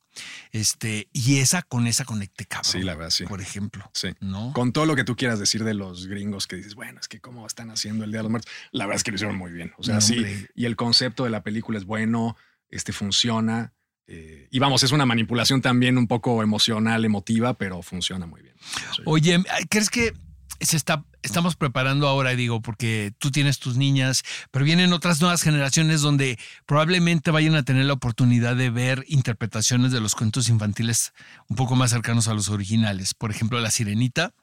Este, 0.51 1.09
y 1.13 1.37
esa 1.39 1.61
con 1.63 1.87
esa 1.87 2.05
conecté 2.05 2.45
cabrón. 2.45 2.71
Sí, 2.71 2.81
la 2.83 2.93
verdad, 2.95 3.09
sí. 3.09 3.25
Por 3.25 3.41
ejemplo. 3.41 3.89
Sí. 3.93 4.09
¿No? 4.19 4.53
Con 4.53 4.71
todo 4.71 4.85
lo 4.85 4.95
que 4.95 5.03
tú 5.03 5.15
quieras 5.15 5.39
decir 5.39 5.63
de 5.63 5.73
los 5.73 6.05
gringos 6.07 6.45
que 6.47 6.55
dices, 6.57 6.75
bueno, 6.75 6.99
es 6.99 7.07
que 7.07 7.19
cómo 7.19 7.45
están 7.47 7.71
haciendo 7.71 8.03
el 8.03 8.11
Día 8.11 8.19
de 8.19 8.23
los 8.23 8.31
Muertos, 8.31 8.51
la 8.71 8.85
verdad 8.85 8.97
es 8.97 9.03
que 9.03 9.11
lo 9.11 9.15
hicieron 9.15 9.35
muy 9.37 9.51
bien. 9.51 9.73
O 9.77 9.83
sea, 9.83 9.95
No, 9.95 10.01
sí. 10.01 10.15
hombre. 10.17 10.47
Y 10.55 10.65
el 10.65 10.75
concepto 10.75 11.23
de 11.23 11.31
la 11.31 11.41
película 11.43 11.77
es 11.79 11.85
bueno, 11.85 12.37
este 12.69 12.93
funciona. 12.93 13.73
eh, 14.05 14.47
y 14.51 14.59
vamos, 14.59 14.83
es 14.83 14.91
una 14.91 15.05
manipulación 15.05 15.61
también 15.61 15.97
un 15.97 16.07
poco 16.07 16.41
emocional, 16.43 17.03
emotiva, 17.03 17.55
pero 17.55 17.81
funciona 17.81 18.25
muy 18.27 18.41
bien. 18.41 18.55
Oye, 19.05 19.43
¿crees 19.69 19.89
que 19.89 20.13
se 20.59 20.77
está, 20.77 21.03
estamos 21.23 21.55
preparando 21.55 22.07
ahora, 22.07 22.31
digo, 22.31 22.61
porque 22.61 23.13
tú 23.17 23.31
tienes 23.31 23.59
tus 23.59 23.77
niñas, 23.77 24.23
pero 24.51 24.65
vienen 24.65 24.93
otras 24.93 25.21
nuevas 25.21 25.41
generaciones 25.41 26.01
donde 26.01 26.39
probablemente 26.65 27.31
vayan 27.31 27.55
a 27.55 27.63
tener 27.63 27.85
la 27.85 27.93
oportunidad 27.93 28.55
de 28.55 28.69
ver 28.69 29.05
interpretaciones 29.07 29.91
de 29.91 29.99
los 29.99 30.15
cuentos 30.15 30.49
infantiles 30.49 31.13
un 31.47 31.55
poco 31.55 31.75
más 31.75 31.91
cercanos 31.91 32.27
a 32.27 32.33
los 32.33 32.49
originales? 32.49 33.13
Por 33.13 33.31
ejemplo, 33.31 33.59
La 33.59 33.71
Sirenita 33.71 34.33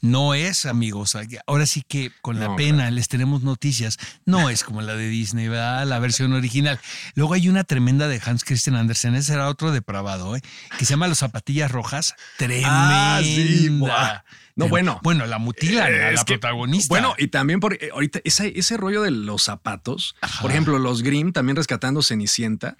no 0.00 0.34
es, 0.34 0.66
amigos, 0.66 1.16
ahora 1.46 1.66
sí 1.66 1.82
que 1.86 2.12
con 2.20 2.38
la 2.38 2.48
No, 2.48 2.56
pena 2.56 2.90
les 2.90 3.08
tenemos 3.08 3.42
noticias, 3.42 3.98
no 4.26 4.50
es 4.50 4.64
como 4.64 4.82
la 4.82 4.94
de 4.94 5.08
Disney, 5.08 5.48
¿verdad? 5.48 5.86
La 5.86 5.98
versión 5.98 6.32
original. 6.34 6.78
Luego 7.14 7.34
hay 7.34 7.48
una 7.48 7.64
tremenda 7.64 8.06
de 8.08 8.20
Hans 8.24 8.44
Christian 8.44 8.76
Andersen, 8.76 9.14
ese 9.14 9.32
era 9.32 9.48
otro 9.48 9.72
depravado, 9.72 10.36
¿eh? 10.36 10.42
que 10.78 10.84
se 10.84 10.90
llama 10.90 11.08
Los 11.08 11.18
Zapatillas 11.18 11.70
Rojas, 11.70 12.14
tremenda. 12.36 13.16
Ah, 13.16 13.20
sí, 13.22 13.68
buah. 13.70 14.22
No, 14.56 14.68
bueno. 14.68 15.00
Bueno, 15.02 15.26
la 15.26 15.38
mutilan 15.38 15.92
Eh, 15.92 16.04
a 16.04 16.12
la 16.12 16.24
que, 16.24 16.34
protagonista. 16.38 16.88
Bueno, 16.88 17.14
y 17.18 17.26
también 17.28 17.58
por 17.60 17.74
eh, 17.74 17.90
ahorita 17.92 18.20
ese, 18.24 18.52
ese 18.58 18.76
rollo 18.76 19.02
de 19.02 19.10
los 19.10 19.42
zapatos, 19.42 20.14
Ajá. 20.20 20.42
por 20.42 20.50
ejemplo, 20.52 20.78
los 20.78 21.02
Grimm 21.02 21.32
también 21.32 21.56
rescatando 21.56 22.02
Cenicienta, 22.02 22.76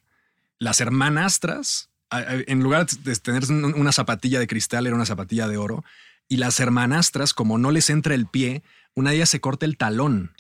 las 0.59 0.81
hermanastras, 0.81 1.91
en 2.11 2.61
lugar 2.63 2.87
de 2.87 3.17
tener 3.17 3.45
un- 3.51 3.75
una 3.75 3.91
zapatilla 3.91 4.39
de 4.39 4.47
cristal, 4.47 4.87
era 4.87 4.95
una 4.95 5.05
zapatilla 5.07 5.49
de 5.49 5.57
oro, 5.57 5.85
y 6.29 6.37
las 6.37 6.61
hermanastras, 6.61 7.35
como 7.35 7.59
no 7.59 7.73
les 7.73 7.91
entra 7.91 8.15
el 8.15 8.27
pie, 8.27 8.63
una 8.95 9.11
de 9.11 9.17
ellas 9.17 9.31
se 9.31 9.41
corta 9.41 9.67
el 9.67 9.77
talón. 9.77 10.31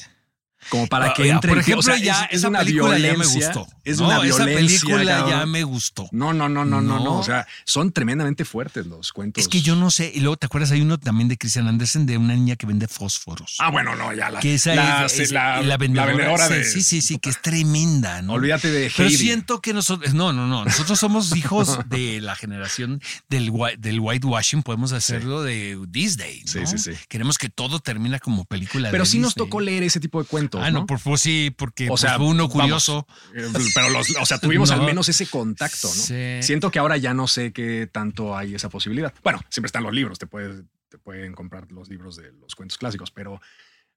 Como 0.68 0.86
para 0.86 1.12
que 1.14 1.24
Ah, 1.24 1.34
entre. 1.34 1.50
Por 1.50 1.58
ejemplo, 1.58 1.80
O 1.80 1.82
sea, 1.82 1.96
ya 1.96 2.22
es- 2.24 2.30
es 2.32 2.38
esa 2.38 2.48
una 2.48 2.58
película 2.60 2.98
ya 2.98 3.16
me 3.16 3.24
gustó. 3.26 3.66
Es 3.84 3.98
No, 3.98 4.06
una 4.06 4.16
esa 4.26 4.44
violencia. 4.46 4.80
película 4.80 5.26
ya 5.28 5.46
me 5.46 5.62
gustó. 5.64 6.08
No, 6.12 6.32
no, 6.32 6.48
no, 6.48 6.64
no, 6.64 6.80
no, 6.80 6.98
no. 7.00 7.18
O 7.18 7.22
sea, 7.22 7.46
son 7.64 7.92
tremendamente 7.92 8.44
fuertes 8.44 8.86
los 8.86 9.12
cuentos. 9.12 9.42
Es 9.42 9.48
que 9.48 9.60
yo 9.62 9.76
no 9.76 9.90
sé. 9.90 10.10
Y 10.14 10.20
luego, 10.20 10.36
¿te 10.36 10.46
acuerdas? 10.46 10.70
Hay 10.70 10.80
uno 10.80 10.98
también 10.98 11.28
de 11.28 11.36
Christian 11.38 11.68
Andersen 11.68 12.06
de 12.06 12.16
una 12.16 12.34
niña 12.34 12.56
que 12.56 12.66
vende 12.66 12.88
fósforos. 12.88 13.56
Ah, 13.58 13.70
bueno, 13.70 13.94
no, 13.96 14.12
ya 14.14 14.30
la, 14.30 14.40
que 14.40 14.54
esa 14.54 14.74
la, 14.74 15.06
es, 15.06 15.18
es- 15.18 15.32
la- 15.32 15.62
la 15.62 15.76
vendedora, 15.76 16.12
la 16.12 16.16
vendedora 16.16 16.48
sí, 16.48 16.54
de. 16.54 16.64
sí, 16.64 16.82
sí, 16.82 17.02
sí, 17.02 17.18
que 17.18 17.30
es 17.30 17.40
tremenda, 17.42 18.22
¿no? 18.22 18.34
Olvídate 18.34 18.70
de 18.70 18.90
Pero 18.96 19.08
Heidi. 19.08 19.18
siento 19.18 19.60
que 19.60 19.72
nosotros, 19.74 20.14
no, 20.14 20.32
no, 20.32 20.46
no, 20.46 20.64
nosotros 20.64 20.98
somos 20.98 21.34
hijos 21.36 21.78
de 21.88 22.20
la 22.20 22.34
generación 22.36 23.00
del, 23.28 23.52
del 23.78 24.00
whitewashing, 24.00 24.62
podemos 24.62 24.92
hacerlo 24.92 25.42
de 25.42 25.78
Disney, 25.88 26.42
¿no? 26.44 26.50
Sí, 26.52 26.66
sí, 26.66 26.78
sí. 26.78 26.90
Queremos 27.08 27.38
que 27.38 27.48
todo 27.48 27.80
termina 27.80 28.18
como 28.18 28.44
película 28.44 28.90
Pero 28.90 29.04
de 29.04 29.10
sí 29.10 29.18
nos 29.18 29.34
Disney. 29.34 29.46
tocó 29.46 29.60
leer 29.60 29.82
ese 29.82 30.00
tipo 30.00 30.22
de 30.22 30.28
cuentos. 30.28 30.53
Ah, 30.58 30.70
no, 30.70 30.80
¿no? 30.80 30.86
por, 30.86 31.00
pues 31.00 31.20
sí, 31.20 31.52
porque 31.56 31.86
O 31.86 31.88
pues, 31.90 32.00
sea, 32.02 32.16
fue 32.16 32.26
uno 32.26 32.48
curioso. 32.48 33.06
eh, 33.34 33.46
Pero 33.74 33.90
los, 33.90 34.08
o 34.20 34.26
sea, 34.26 34.38
tuvimos 34.38 34.70
No. 34.70 34.76
al 34.76 34.82
menos 34.82 35.08
ese 35.08 35.26
contacto, 35.26 35.88
¿no? 35.88 35.94
Sí. 35.94 36.38
Siento 36.42 36.70
que 36.70 36.78
ahora 36.78 36.96
ya 36.96 37.14
no 37.14 37.26
sé 37.28 37.52
qué 37.52 37.88
tanto 37.90 38.36
hay 38.36 38.54
esa 38.54 38.68
posibilidad. 38.68 39.12
Bueno, 39.22 39.40
siempre 39.50 39.66
están 39.66 39.82
los 39.82 39.92
libros, 39.94 40.18
te 40.18 40.26
puedes, 40.26 40.62
te 40.88 40.98
pueden 40.98 41.32
comprar 41.34 41.70
los 41.72 41.88
libros 41.88 42.16
de 42.16 42.32
los 42.32 42.54
cuentos 42.54 42.78
clásicos, 42.78 43.10
pero. 43.10 43.40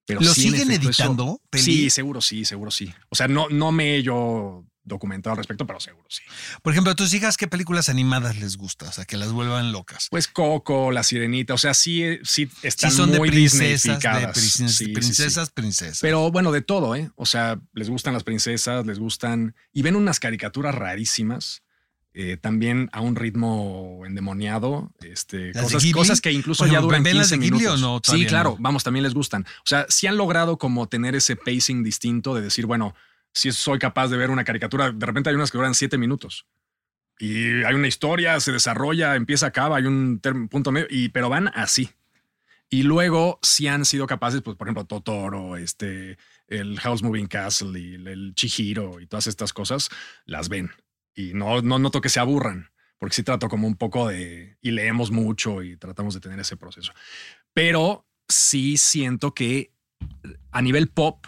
pero 0.05 0.21
¿Lo 0.21 0.33
sí, 0.33 0.47
en 0.47 0.53
siguen 0.53 0.71
eso- 0.71 0.81
editando? 0.87 1.41
Sí, 1.53 1.89
seguro 1.89 2.21
sí, 2.21 2.45
seguro 2.45 2.71
sí. 2.71 2.93
O 3.09 3.15
sea, 3.15 3.27
no, 3.27 3.49
no 3.49 3.71
me 3.71 3.95
he 3.97 4.03
yo 4.03 4.65
documentado 4.87 5.33
al 5.33 5.37
respecto, 5.37 5.67
pero 5.67 5.79
seguro 5.79 6.05
sí. 6.09 6.23
Por 6.61 6.73
ejemplo, 6.73 6.91
a 6.91 6.95
tus 6.95 7.13
hijas, 7.13 7.37
¿qué 7.37 7.47
películas 7.47 7.89
animadas 7.89 8.37
les 8.37 8.57
gusta? 8.57 8.87
O 8.89 8.91
sea, 8.91 9.05
que 9.05 9.17
las 9.17 9.31
vuelvan 9.31 9.71
locas. 9.71 10.07
Pues 10.09 10.27
Coco, 10.27 10.91
La 10.91 11.03
Sirenita, 11.03 11.53
o 11.53 11.57
sea, 11.57 11.73
sí, 11.73 12.03
sí 12.23 12.49
están 12.63 12.91
sí, 12.91 12.97
son 12.97 13.11
de 13.11 13.19
muy 13.19 13.29
princesas, 13.29 13.99
de 13.99 14.27
princesas, 14.29 14.37
Sí, 14.37 14.67
sí, 14.69 14.85
sí. 14.85 14.87
princesas, 14.93 15.49
princesas. 15.49 15.99
Pero 16.01 16.31
bueno, 16.31 16.51
de 16.51 16.61
todo, 16.61 16.95
¿eh? 16.95 17.11
O 17.15 17.25
sea, 17.25 17.59
les 17.73 17.89
gustan 17.89 18.13
las 18.13 18.23
princesas, 18.23 18.85
les 18.85 18.99
gustan. 18.99 19.55
Y 19.73 19.81
ven 19.81 19.95
unas 19.95 20.19
caricaturas 20.19 20.73
rarísimas. 20.73 21.61
eh, 22.19 22.35
también 22.35 22.89
a 22.93 23.01
un 23.01 23.15
ritmo 23.15 24.01
endemoniado. 24.03 24.91
Este, 25.01 25.53
¿Las 25.53 25.69
de 25.69 25.91
cosas, 25.91 26.19
que 26.19 26.31
incluso 26.31 26.65
ya 26.65 26.79
duran 26.81 27.03
¿ven 27.03 27.13
15 27.13 27.17
las 27.19 27.29
de 27.29 27.37
Ghibli 27.37 27.59
minutos. 27.59 27.83
o 27.83 27.85
no? 27.85 28.01
Sí, 28.03 28.25
claro, 28.25 28.55
no. 28.57 28.63
vamos, 28.63 28.83
también 28.83 29.03
les 29.03 29.13
gustan. 29.13 29.43
O 29.43 29.65
sea, 29.65 29.85
sí 29.87 30.07
han 30.07 30.17
logrado 30.17 30.57
como 30.57 30.87
tener 30.87 31.13
ese 31.15 31.35
pacing 31.35 31.83
distinto 31.83 32.33
de 32.33 32.41
decir, 32.41 32.65
bueno, 32.65 32.95
si 33.37 33.51
soy 33.51 33.77
capaz 33.77 34.07
de 34.07 34.17
ver 34.17 34.31
una 34.31 34.43
caricatura, 34.43 34.91
de 34.91 35.05
repente 35.05 35.29
hay 35.29 35.35
unas 35.35 35.51
que 35.51 35.59
duran 35.59 35.75
7 35.75 35.97
minutos. 35.99 36.47
Y 37.19 37.63
hay 37.63 37.75
una 37.75 37.87
historia, 37.87 38.39
se 38.39 38.51
desarrolla, 38.51 39.15
empieza, 39.15 39.47
acaba, 39.47 39.77
hay 39.77 39.85
un 39.85 40.19
punto 40.49 40.71
medio, 40.71 40.87
y, 40.89 41.09
pero 41.09 41.29
van 41.29 41.49
así. 41.53 41.91
Y 42.69 42.81
luego 42.81 43.39
sí 43.43 43.67
han 43.67 43.85
sido 43.85 44.07
capaces, 44.07 44.41
pues, 44.41 44.57
por 44.57 44.67
ejemplo, 44.67 44.85
Totoro, 44.85 45.55
este, 45.55 46.17
el 46.47 46.79
House 46.79 47.03
Moving 47.03 47.27
Castle 47.27 47.79
y 47.79 47.93
el, 47.93 48.07
el 48.07 48.33
Chihiro 48.33 48.99
y 48.99 49.05
todas 49.05 49.27
estas 49.27 49.53
cosas, 49.53 49.89
las 50.25 50.49
ven. 50.49 50.71
Y 51.13 51.33
no, 51.35 51.61
no 51.61 51.77
noto 51.77 52.01
que 52.01 52.09
se 52.09 52.19
aburran, 52.19 52.71
porque 52.97 53.15
sí 53.15 53.21
trato 53.21 53.49
como 53.49 53.67
un 53.67 53.75
poco 53.75 54.07
de, 54.07 54.57
y 54.61 54.71
leemos 54.71 55.11
mucho 55.11 55.61
y 55.61 55.77
tratamos 55.77 56.15
de 56.15 56.21
tener 56.21 56.39
ese 56.39 56.57
proceso. 56.57 56.91
Pero 57.53 58.07
sí 58.27 58.77
siento 58.77 59.35
que 59.35 59.71
a 60.51 60.61
nivel 60.63 60.87
pop, 60.87 61.25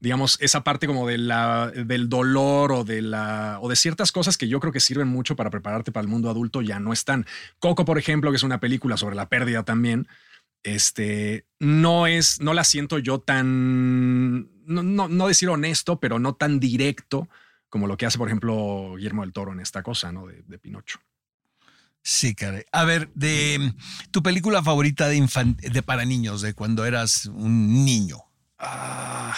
digamos, 0.00 0.36
esa 0.40 0.62
parte 0.62 0.86
como 0.86 1.06
de 1.06 1.18
la, 1.18 1.70
del 1.70 2.08
dolor 2.08 2.72
o 2.72 2.84
de 2.84 3.02
la 3.02 3.58
o 3.60 3.68
de 3.68 3.76
ciertas 3.76 4.12
cosas 4.12 4.36
que 4.36 4.48
yo 4.48 4.60
creo 4.60 4.72
que 4.72 4.80
sirven 4.80 5.08
mucho 5.08 5.36
para 5.36 5.50
prepararte 5.50 5.92
para 5.92 6.02
el 6.02 6.08
mundo 6.08 6.28
adulto 6.30 6.62
ya 6.62 6.78
no 6.80 6.92
están. 6.92 7.26
Coco, 7.58 7.84
por 7.84 7.98
ejemplo, 7.98 8.30
que 8.30 8.36
es 8.36 8.42
una 8.42 8.60
película 8.60 8.96
sobre 8.96 9.16
la 9.16 9.28
pérdida 9.28 9.62
también, 9.62 10.06
este 10.62 11.46
no 11.60 12.06
es, 12.06 12.40
no 12.40 12.52
la 12.52 12.64
siento 12.64 12.98
yo 12.98 13.20
tan, 13.20 14.48
no, 14.66 14.82
no, 14.82 15.08
no 15.08 15.28
decir 15.28 15.48
honesto, 15.48 15.98
pero 16.00 16.18
no 16.18 16.34
tan 16.34 16.60
directo 16.60 17.28
como 17.68 17.86
lo 17.86 17.96
que 17.96 18.06
hace, 18.06 18.18
por 18.18 18.28
ejemplo, 18.28 18.94
Guillermo 18.96 19.22
del 19.22 19.32
Toro 19.32 19.52
en 19.52 19.60
esta 19.60 19.82
cosa, 19.82 20.12
¿no? 20.12 20.26
De, 20.26 20.42
de 20.46 20.58
Pinocho. 20.58 20.98
Sí, 22.02 22.34
caray. 22.34 22.62
A 22.70 22.84
ver, 22.84 23.10
de 23.14 23.74
tu 24.12 24.22
película 24.22 24.62
favorita 24.62 25.08
de, 25.08 25.16
infan- 25.18 25.56
de 25.56 25.82
para 25.82 26.04
niños, 26.04 26.40
de 26.40 26.54
cuando 26.54 26.84
eras 26.84 27.26
un 27.26 27.84
niño. 27.84 28.18
Ah, 28.58 29.34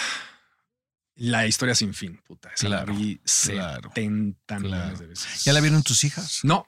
la 1.19 1.45
historia 1.47 1.75
sin 1.75 1.93
fin, 1.93 2.19
puta. 2.25 2.49
Esa 2.49 2.67
Claro, 2.67 2.93
la 2.93 2.99
vi 2.99 3.17
claro, 3.17 3.91
70 3.93 4.37
claro. 4.47 4.61
millones 4.63 4.99
de 4.99 5.07
veces. 5.07 5.43
¿Ya 5.45 5.53
la 5.53 5.61
vieron 5.61 5.83
tus 5.83 6.03
hijas? 6.03 6.39
No. 6.43 6.67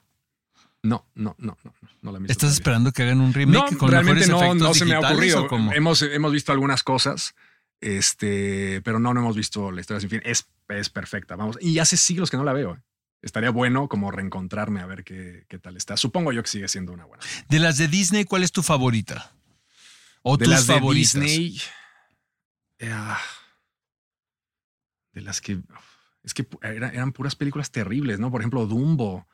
No, 0.84 1.06
no, 1.14 1.36
no, 1.38 1.56
no, 2.02 2.12
la 2.12 2.18
visto 2.18 2.32
¿Estás 2.32 2.54
esperando 2.54 2.92
que 2.92 3.04
hagan 3.04 3.22
un 3.22 3.34
remake 3.34 3.72
No, 3.74 3.78
con 3.78 3.92
realmente 3.92 4.26
mejores 4.26 4.56
no, 4.56 4.68
no 4.68 4.74
se 4.74 4.86
me 4.86 4.96
ha 4.96 5.00
ocurrido. 5.00 5.48
Hemos, 5.74 6.02
hemos 6.02 6.32
visto 6.32 6.52
algunas 6.52 6.82
cosas, 6.82 7.36
este, 7.82 8.82
pero 8.84 9.00
no, 9.00 9.14
no 9.14 9.20
hemos 9.20 9.36
visto 9.36 9.72
la 9.72 9.82
historia 9.82 10.02
sin 10.02 10.10
fin. 10.10 10.22
Es, 10.26 10.48
es 10.70 10.90
perfecta, 10.90 11.36
vamos. 11.36 11.58
Y 11.62 11.78
hace 11.78 11.98
siglos 11.98 12.32
que 12.32 12.38
no 12.38 12.44
la 12.44 12.54
veo. 12.54 12.76
eh. 12.76 12.80
Estaría 13.22 13.52
bueno 13.52 13.88
como 13.88 14.10
reencontrarme 14.10 14.80
a 14.82 14.88
ver 14.88 15.04
qué, 15.04 15.46
qué 15.48 15.60
tal 15.60 15.78
está. 15.78 15.96
Supongo 15.98 16.32
yo 16.32 16.42
que 16.42 16.50
sigue 16.50 16.68
siendo 16.68 16.92
una 16.94 17.06
buena. 17.06 17.24
De 17.48 17.60
las 17.60 17.78
de 17.78 17.88
Disney, 17.88 18.24
¿cuál 18.26 18.42
es 18.44 18.52
tu 18.52 18.64
favorita? 18.64 19.32
¿O 20.24 20.38
de 20.38 20.46
tus 20.46 20.54
las 20.54 20.66
de 20.66 20.74
favoritas? 20.74 21.14
Disney. 21.22 21.62
eh, 22.80 22.90
ah, 22.92 23.20
de 25.14 25.22
las 25.22 25.42
que. 25.42 25.60
Es 26.24 26.34
que 26.36 26.48
era- 26.62 26.90
eran 26.90 27.12
puras 27.14 27.36
películas 27.36 27.72
terribles, 27.72 28.20
¿no? 28.20 28.30
Por 28.32 28.42
ejemplo, 28.42 28.66
Dumbo, 28.68 29.28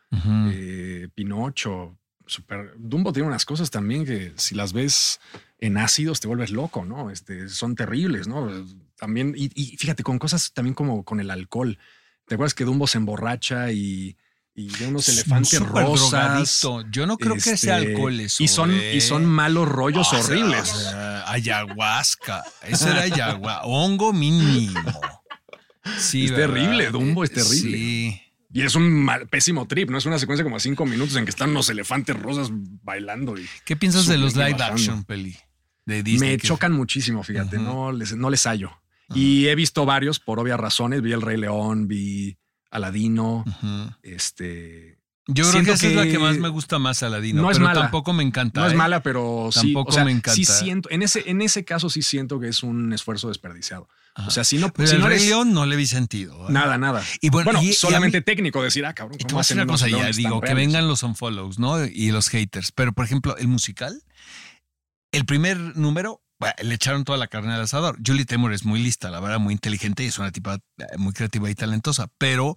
eh, 0.51 1.09
Pinocho. 1.13 1.97
Super, 2.25 2.73
Dumbo 2.77 3.13
tiene 3.13 3.27
unas 3.27 3.45
cosas 3.45 3.71
también 3.71 4.05
que 4.05 4.33
si 4.35 4.53
las 4.55 4.73
ves 4.73 5.19
en 5.59 5.77
ácidos 5.77 6.19
te 6.19 6.27
vuelves 6.27 6.51
loco, 6.51 6.83
¿no? 6.85 7.09
Este, 7.09 7.47
son 7.49 7.75
terribles, 7.75 8.27
¿no? 8.27 8.49
También, 8.97 9.33
y, 9.35 9.49
y 9.55 9.77
fíjate, 9.77 10.03
con 10.03 10.19
cosas 10.19 10.51
también 10.53 10.73
como 10.73 11.03
con 11.05 11.19
el 11.21 11.29
alcohol. 11.31 11.77
¿Te 12.25 12.35
acuerdas 12.35 12.53
que 12.53 12.65
Dumbo 12.65 12.85
se 12.87 12.97
emborracha 12.97 13.71
y, 13.71 14.17
y 14.53 14.69
ve 14.77 14.87
unos 14.87 15.07
Es 15.07 15.15
elefantes 15.19 15.59
rosas? 15.61 16.11
drogadicto. 16.11 16.89
Yo 16.91 17.05
no 17.07 17.17
creo 17.17 17.33
que 17.35 17.39
Este, 17.39 17.57
sea 17.57 17.75
alcohol 17.77 18.19
eso. 18.19 18.43
Y 18.43 18.47
son, 18.49 18.71
¿eh? 18.71 18.95
y 18.95 18.99
son 19.01 19.25
malos 19.25 19.67
rollos 19.69 20.07
O 20.07 20.09
sea, 20.09 20.19
horribles. 20.19 20.73
o 20.73 20.79
sea, 20.91 21.31
ayahuasca. 21.31 22.43
Eso 22.63 22.89
era 22.89 23.01
ayahuasca. 23.03 23.61
Hongo 23.63 24.11
mínimo. 24.11 24.81
Sí, 25.99 26.25
Es 26.25 26.31
¿verdad? 26.31 26.53
terrible, 26.55 26.89
Dumbo 26.91 27.23
es 27.23 27.31
terrible. 27.31 27.77
Sí. 27.77 28.21
Y 28.53 28.61
es 28.61 28.75
un 28.75 28.89
mal- 29.03 29.27
pésimo 29.27 29.67
trip, 29.67 29.89
¿no? 29.89 29.97
Es 29.97 30.05
una 30.05 30.19
secuencia 30.19 30.43
como 30.43 30.55
de 30.55 30.61
cinco 30.61 30.85
minutos 30.85 31.15
en 31.15 31.25
que 31.25 31.29
están 31.31 31.49
unos 31.51 31.69
elefantes 31.69 32.17
rosas 32.17 32.49
bailando. 32.51 33.37
Y 33.37 33.45
¿Qué 33.65 33.75
piensas 33.75 34.07
de 34.07 34.17
los 34.17 34.35
live 34.35 34.53
bajando. 34.53 34.73
action, 34.73 35.03
peli? 35.03 35.35
De 35.85 36.03
Disney. 36.03 36.31
me 36.31 36.37
que- 36.37 36.47
chocan 36.47 36.71
muchísimo, 36.73 37.23
fíjate, 37.23 37.57
no, 37.59 37.91
les, 37.91 38.15
no 38.15 38.29
les 38.29 38.45
hallo. 38.45 38.71
Y 39.13 39.47
he 39.47 39.55
visto 39.55 39.85
varios 39.85 40.19
por 40.19 40.39
obvias 40.39 40.59
razones. 40.59 41.01
Vi 41.01 41.13
El 41.13 41.21
Rey 41.21 41.37
León, 41.37 41.87
vi 41.87 42.37
Aladino, 42.71 43.45
este... 44.03 44.96
Yo 45.27 45.49
creo 45.51 45.63
que 45.63 45.71
esa 45.71 45.87
es 45.87 45.95
la 45.95 46.05
que 46.05 46.19
más 46.19 46.37
me 46.37 46.47
gusta 46.49 46.79
más, 46.79 47.03
Aladino. 47.03 47.41
no 47.41 47.51
es 47.51 47.57
pero 47.57 47.67
mala. 47.67 47.81
tampoco 47.81 48.13
me 48.13 48.23
encanta. 48.23 48.61
No 48.61 48.67
es 48.67 48.73
¿eh? 48.73 48.75
mala, 48.77 49.03
pero 49.03 49.49
sí. 49.51 49.59
Tampoco 49.73 49.89
o 49.89 49.93
sea, 49.93 50.05
me 50.05 50.11
encanta. 50.11 50.33
Sí 50.33 50.45
siento, 50.45 50.89
en 50.89 51.01
ese, 51.01 51.23
en 51.29 51.41
ese 51.41 51.65
caso 51.65 51.89
sí 51.89 52.01
siento 52.01 52.39
que 52.39 52.47
es 52.47 52.63
un 52.63 52.93
esfuerzo 52.93 53.27
desperdiciado. 53.27 53.89
Ajá. 54.15 54.29
O 54.29 54.31
sea, 54.31 54.43
si 54.43 54.57
no, 54.57 54.73
Pero 54.73 54.87
si 54.87 54.95
el 54.95 55.01
no 55.01 55.07
Rey 55.09 55.19
León 55.25 55.53
no 55.53 55.65
le 55.65 55.75
vi 55.75 55.85
sentido. 55.85 56.47
¿eh? 56.47 56.51
Nada, 56.51 56.77
nada. 56.77 57.03
Y 57.21 57.29
bueno, 57.29 57.61
y- 57.61 57.69
y 57.69 57.73
solamente 57.73 58.19
mí- 58.19 58.23
técnico 58.23 58.63
decir, 58.63 58.85
ah, 58.85 58.93
cabrón, 58.95 59.17
Y 59.19 59.25
¿cómo 59.25 59.37
decir 59.39 59.57
hacen 59.57 59.59
una 59.59 59.71
cosa 59.71 59.87
ya, 59.89 60.09
digo, 60.11 60.41
que 60.41 60.53
vengan 60.55 60.87
los 60.87 61.03
unfollows, 61.03 61.59
¿no? 61.59 61.85
Y 61.85 62.09
los 62.11 62.29
haters. 62.29 62.71
Pero, 62.71 62.93
por 62.93 63.05
ejemplo, 63.05 63.37
el 63.37 63.47
musical, 63.47 64.01
el 65.11 65.25
primer 65.25 65.57
número, 65.77 66.21
bueno, 66.39 66.55
le 66.61 66.75
echaron 66.75 67.03
toda 67.03 67.17
la 67.17 67.27
carne 67.27 67.53
al 67.53 67.61
asador. 67.61 67.97
Julie 68.05 68.25
Taymor 68.25 68.53
es 68.53 68.63
muy 68.65 68.79
lista, 68.81 69.09
la 69.11 69.19
verdad, 69.19 69.39
muy 69.39 69.53
inteligente 69.53 70.03
y 70.03 70.07
es 70.07 70.17
una 70.19 70.31
tipa 70.31 70.55
eh, 70.77 70.85
muy 70.97 71.13
creativa 71.13 71.49
y 71.49 71.55
talentosa. 71.55 72.07
Pero, 72.17 72.55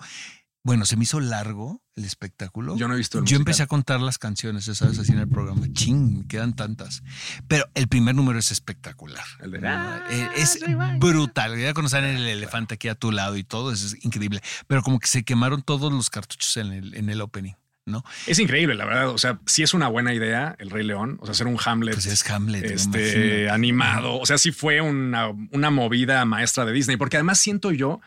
bueno, 0.63 0.85
se 0.87 0.97
me 0.97 1.05
hizo 1.05 1.21
largo 1.21 1.83
el 1.97 2.05
espectáculo. 2.05 2.77
Yo 2.77 2.87
no 2.89 2.95
he 2.95 2.97
visto 2.99 3.19
el 3.19 3.23
Yo 3.23 3.25
musical. 3.25 3.41
empecé 3.41 3.63
a 3.63 3.67
contar 3.67 4.01
las 4.01 4.19
canciones, 4.19 4.67
ya 4.67 4.75
sabes, 4.75 4.99
así 4.99 5.13
en 5.13 5.19
el 5.21 5.29
programa. 5.29 5.67
Ching, 5.73 6.19
me 6.19 6.27
quedan 6.27 6.55
tantas. 6.55 7.03
Pero 7.49 7.65
el 7.75 7.89
primer 7.89 8.15
número 8.15 8.39
es 8.39 8.51
espectacular. 8.53 9.25
El 9.41 9.53
de- 9.53 9.59
No, 9.61 9.97
eh, 10.11 10.29
es 10.37 10.59
brutal. 10.99 11.59
Ya 11.59 11.73
cuando 11.75 11.89
salen 11.89 12.17
el 12.17 12.27
elefante 12.27 12.75
aquí 12.75 12.89
a 12.89 12.95
tu 12.95 13.13
lado 13.13 13.37
y 13.37 13.45
todo, 13.45 13.73
eso 13.73 13.87
es 13.87 14.05
increíble. 14.05 14.41
Pero 14.67 14.83
como 14.83 14.99
que 14.99 15.07
se 15.07 15.23
quemaron 15.25 15.63
todos 15.63 15.93
los 15.93 16.11
cartuchos 16.11 16.57
en 16.59 16.73
el, 16.73 16.95
en 16.95 17.09
el 17.11 17.21
opening, 17.21 17.55
¿no? 17.87 18.05
Es 18.27 18.39
increíble, 18.39 18.75
la 18.75 18.85
verdad. 18.85 19.09
O 19.09 19.19
sea, 19.19 19.41
sí 19.47 19.63
es 19.63 19.75
una 19.75 19.89
buena 19.89 20.13
idea 20.15 20.57
el 20.59 20.71
Rey 20.71 20.85
León. 20.87 21.19
O 21.21 21.27
sea, 21.27 21.33
hacer 21.33 21.47
un 21.47 21.59
Hamlet 21.65 21.95
Pues 21.95 22.07
es 22.07 22.29
Hamlet. 22.31 22.65
este, 22.65 23.51
animado. 23.51 24.19
O 24.19 24.27
sea, 24.27 24.39
sí 24.39 24.53
fue 24.53 24.81
una, 24.81 25.29
una 25.53 25.71
movida 25.71 26.25
maestra 26.25 26.65
de 26.67 26.73
Disney. 26.73 26.97
Porque 26.97 27.17
además 27.17 27.39
siento 27.41 27.73
yo, 27.73 28.01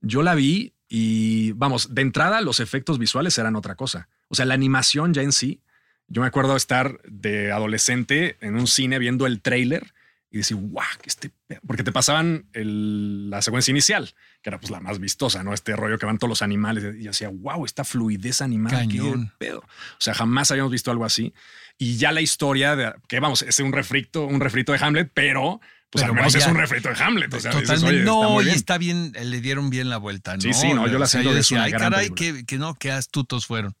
yo 0.00 0.22
la 0.22 0.34
vi 0.34 0.72
y 0.88 1.52
vamos, 1.52 1.94
de 1.94 2.02
entrada 2.02 2.40
los 2.40 2.60
efectos 2.60 2.98
visuales 2.98 3.36
eran 3.38 3.56
otra 3.56 3.74
cosa. 3.74 4.08
O 4.28 4.34
sea, 4.34 4.44
la 4.46 4.54
animación 4.54 5.12
ya 5.14 5.22
en 5.22 5.32
sí. 5.32 5.60
Yo 6.08 6.20
me 6.20 6.28
acuerdo 6.28 6.54
estar 6.56 7.00
de 7.08 7.50
adolescente 7.50 8.36
en 8.40 8.54
un 8.54 8.66
cine 8.68 8.98
viendo 9.00 9.26
el 9.26 9.40
tráiler 9.40 9.92
y 10.30 10.38
decir, 10.38 10.56
guau, 10.56 10.86
que 11.02 11.08
este 11.08 11.30
pedo", 11.48 11.60
porque 11.66 11.82
te 11.82 11.90
pasaban 11.92 12.46
el- 12.52 13.30
la 13.30 13.42
secuencia 13.42 13.70
inicial, 13.72 14.12
que 14.42 14.50
era 14.50 14.58
pues 14.60 14.70
la 14.70 14.80
más 14.80 14.98
vistosa, 15.00 15.42
¿no? 15.42 15.52
Este 15.54 15.74
rollo 15.74 15.98
que 15.98 16.06
van 16.06 16.18
todos 16.18 16.28
los 16.28 16.42
animales 16.42 16.84
y 16.96 17.02
yo 17.04 17.10
decía, 17.10 17.30
wow, 17.32 17.64
esta 17.64 17.82
fluidez 17.84 18.40
animada, 18.42 18.78
Cañón. 18.78 19.26
qué 19.28 19.46
pedo. 19.46 19.58
O 19.60 20.00
sea, 20.00 20.14
jamás 20.14 20.50
habíamos 20.50 20.70
visto 20.72 20.90
algo 20.92 21.04
así. 21.04 21.32
Y 21.78 21.96
ya 21.96 22.12
la 22.12 22.20
historia 22.20 22.76
de 22.76 22.92
que 23.08 23.18
vamos, 23.20 23.42
es 23.42 23.58
un 23.60 23.72
refrito, 23.72 24.24
un 24.26 24.40
refrito 24.40 24.72
de 24.72 24.78
Hamlet, 24.80 25.10
pero 25.12 25.60
pues 25.90 26.02
Pero 26.02 26.12
al 26.12 26.16
menos 26.16 26.32
vaya- 26.34 26.44
es 26.46 26.50
un 26.50 26.58
refrito 26.58 26.88
de 26.88 27.02
Hamlet. 27.02 27.32
O 27.34 27.40
sea, 27.40 27.52
dices, 27.52 27.68
Totalmente. 27.80 28.10
oye, 28.10 28.24
está 28.26 28.28
no, 28.28 28.42
y 28.42 28.48
está 28.50 28.78
bien, 28.78 29.12
le 29.20 29.40
dieron 29.40 29.70
bien 29.70 29.88
la 29.88 29.96
vuelta, 29.98 30.34
¿no? 30.34 30.40
Sí, 30.42 30.52
sí, 30.52 30.72
no, 30.74 30.86
yo 30.88 30.98
la 30.98 31.04
O 31.04 31.08
sea, 31.08 31.20
ay, 31.62 31.70
gran 31.70 31.92
caray, 31.92 32.10
película". 32.10 32.38
que, 32.40 32.44
que 32.46 32.58
no, 32.58 32.74
qué 32.74 32.90
astutos 32.92 33.46
fueron. 33.46 33.74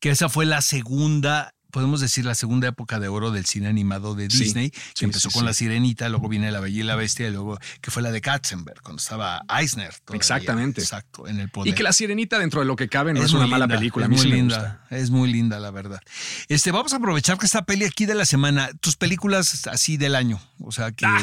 Que 0.00 0.10
esa 0.10 0.28
fue 0.28 0.46
la 0.46 0.62
segunda, 0.62 1.54
podemos 1.70 2.00
decir, 2.00 2.24
la 2.24 2.34
segunda 2.34 2.66
época 2.66 2.98
de 2.98 3.06
oro 3.08 3.30
del 3.30 3.44
cine 3.44 3.68
animado 3.68 4.14
de 4.16 4.28
Sí, 4.30 4.38
Disney, 4.44 4.70
que 4.70 4.80
sí, 4.94 5.04
empezó 5.04 5.28
sí, 5.30 5.34
con. 5.34 5.44
La 5.44 5.52
Sirenita, 5.52 6.08
luego 6.08 6.28
viene 6.28 6.50
La 6.50 6.58
Bella 6.60 6.80
y 6.80 6.82
la 6.82 6.96
Bestia, 6.96 7.28
y 7.28 7.30
luego 7.30 7.58
que 7.80 7.90
fue 7.92 8.02
la 8.02 8.10
de 8.10 8.20
Katzenberg, 8.20 8.80
cuando 8.82 9.00
estaba 9.00 9.42
Eisner. 9.48 9.92
todavía. 10.04 10.16
Exactamente. 10.18 10.80
Exacto, 10.80 11.28
en 11.28 11.38
el 11.38 11.48
poder. 11.50 11.72
Y 11.72 11.76
que 11.76 11.82
La 11.84 11.92
Sirenita, 11.92 12.38
dentro 12.40 12.60
de 12.60 12.66
lo 12.66 12.74
que 12.74 12.88
cabe, 12.88 13.12
no 13.12 13.22
es, 13.22 13.32
una 13.32 13.46
mala 13.46 13.68
película. 13.68 14.06
Es 14.06 14.10
muy 14.10 14.24
linda. 14.32 14.84
Es 14.90 15.10
muy 15.10 15.30
linda, 15.30 15.60
la 15.60 15.70
verdad. 15.70 16.00
Este, 16.48 16.72
vamos 16.72 16.92
a 16.94 16.96
aprovechar 16.96 17.38
que 17.38 17.46
esta 17.46 17.64
peli 17.66 17.84
aquí 17.84 18.06
de 18.06 18.14
la 18.16 18.24
semana, 18.24 18.70
tus 18.80 18.96
películas 18.96 19.66
así 19.68 19.96
del 19.98 20.14
año. 20.16 20.40
O 20.58 20.72
sea 20.72 20.90
que 20.90 21.06
Ah. 21.06 21.22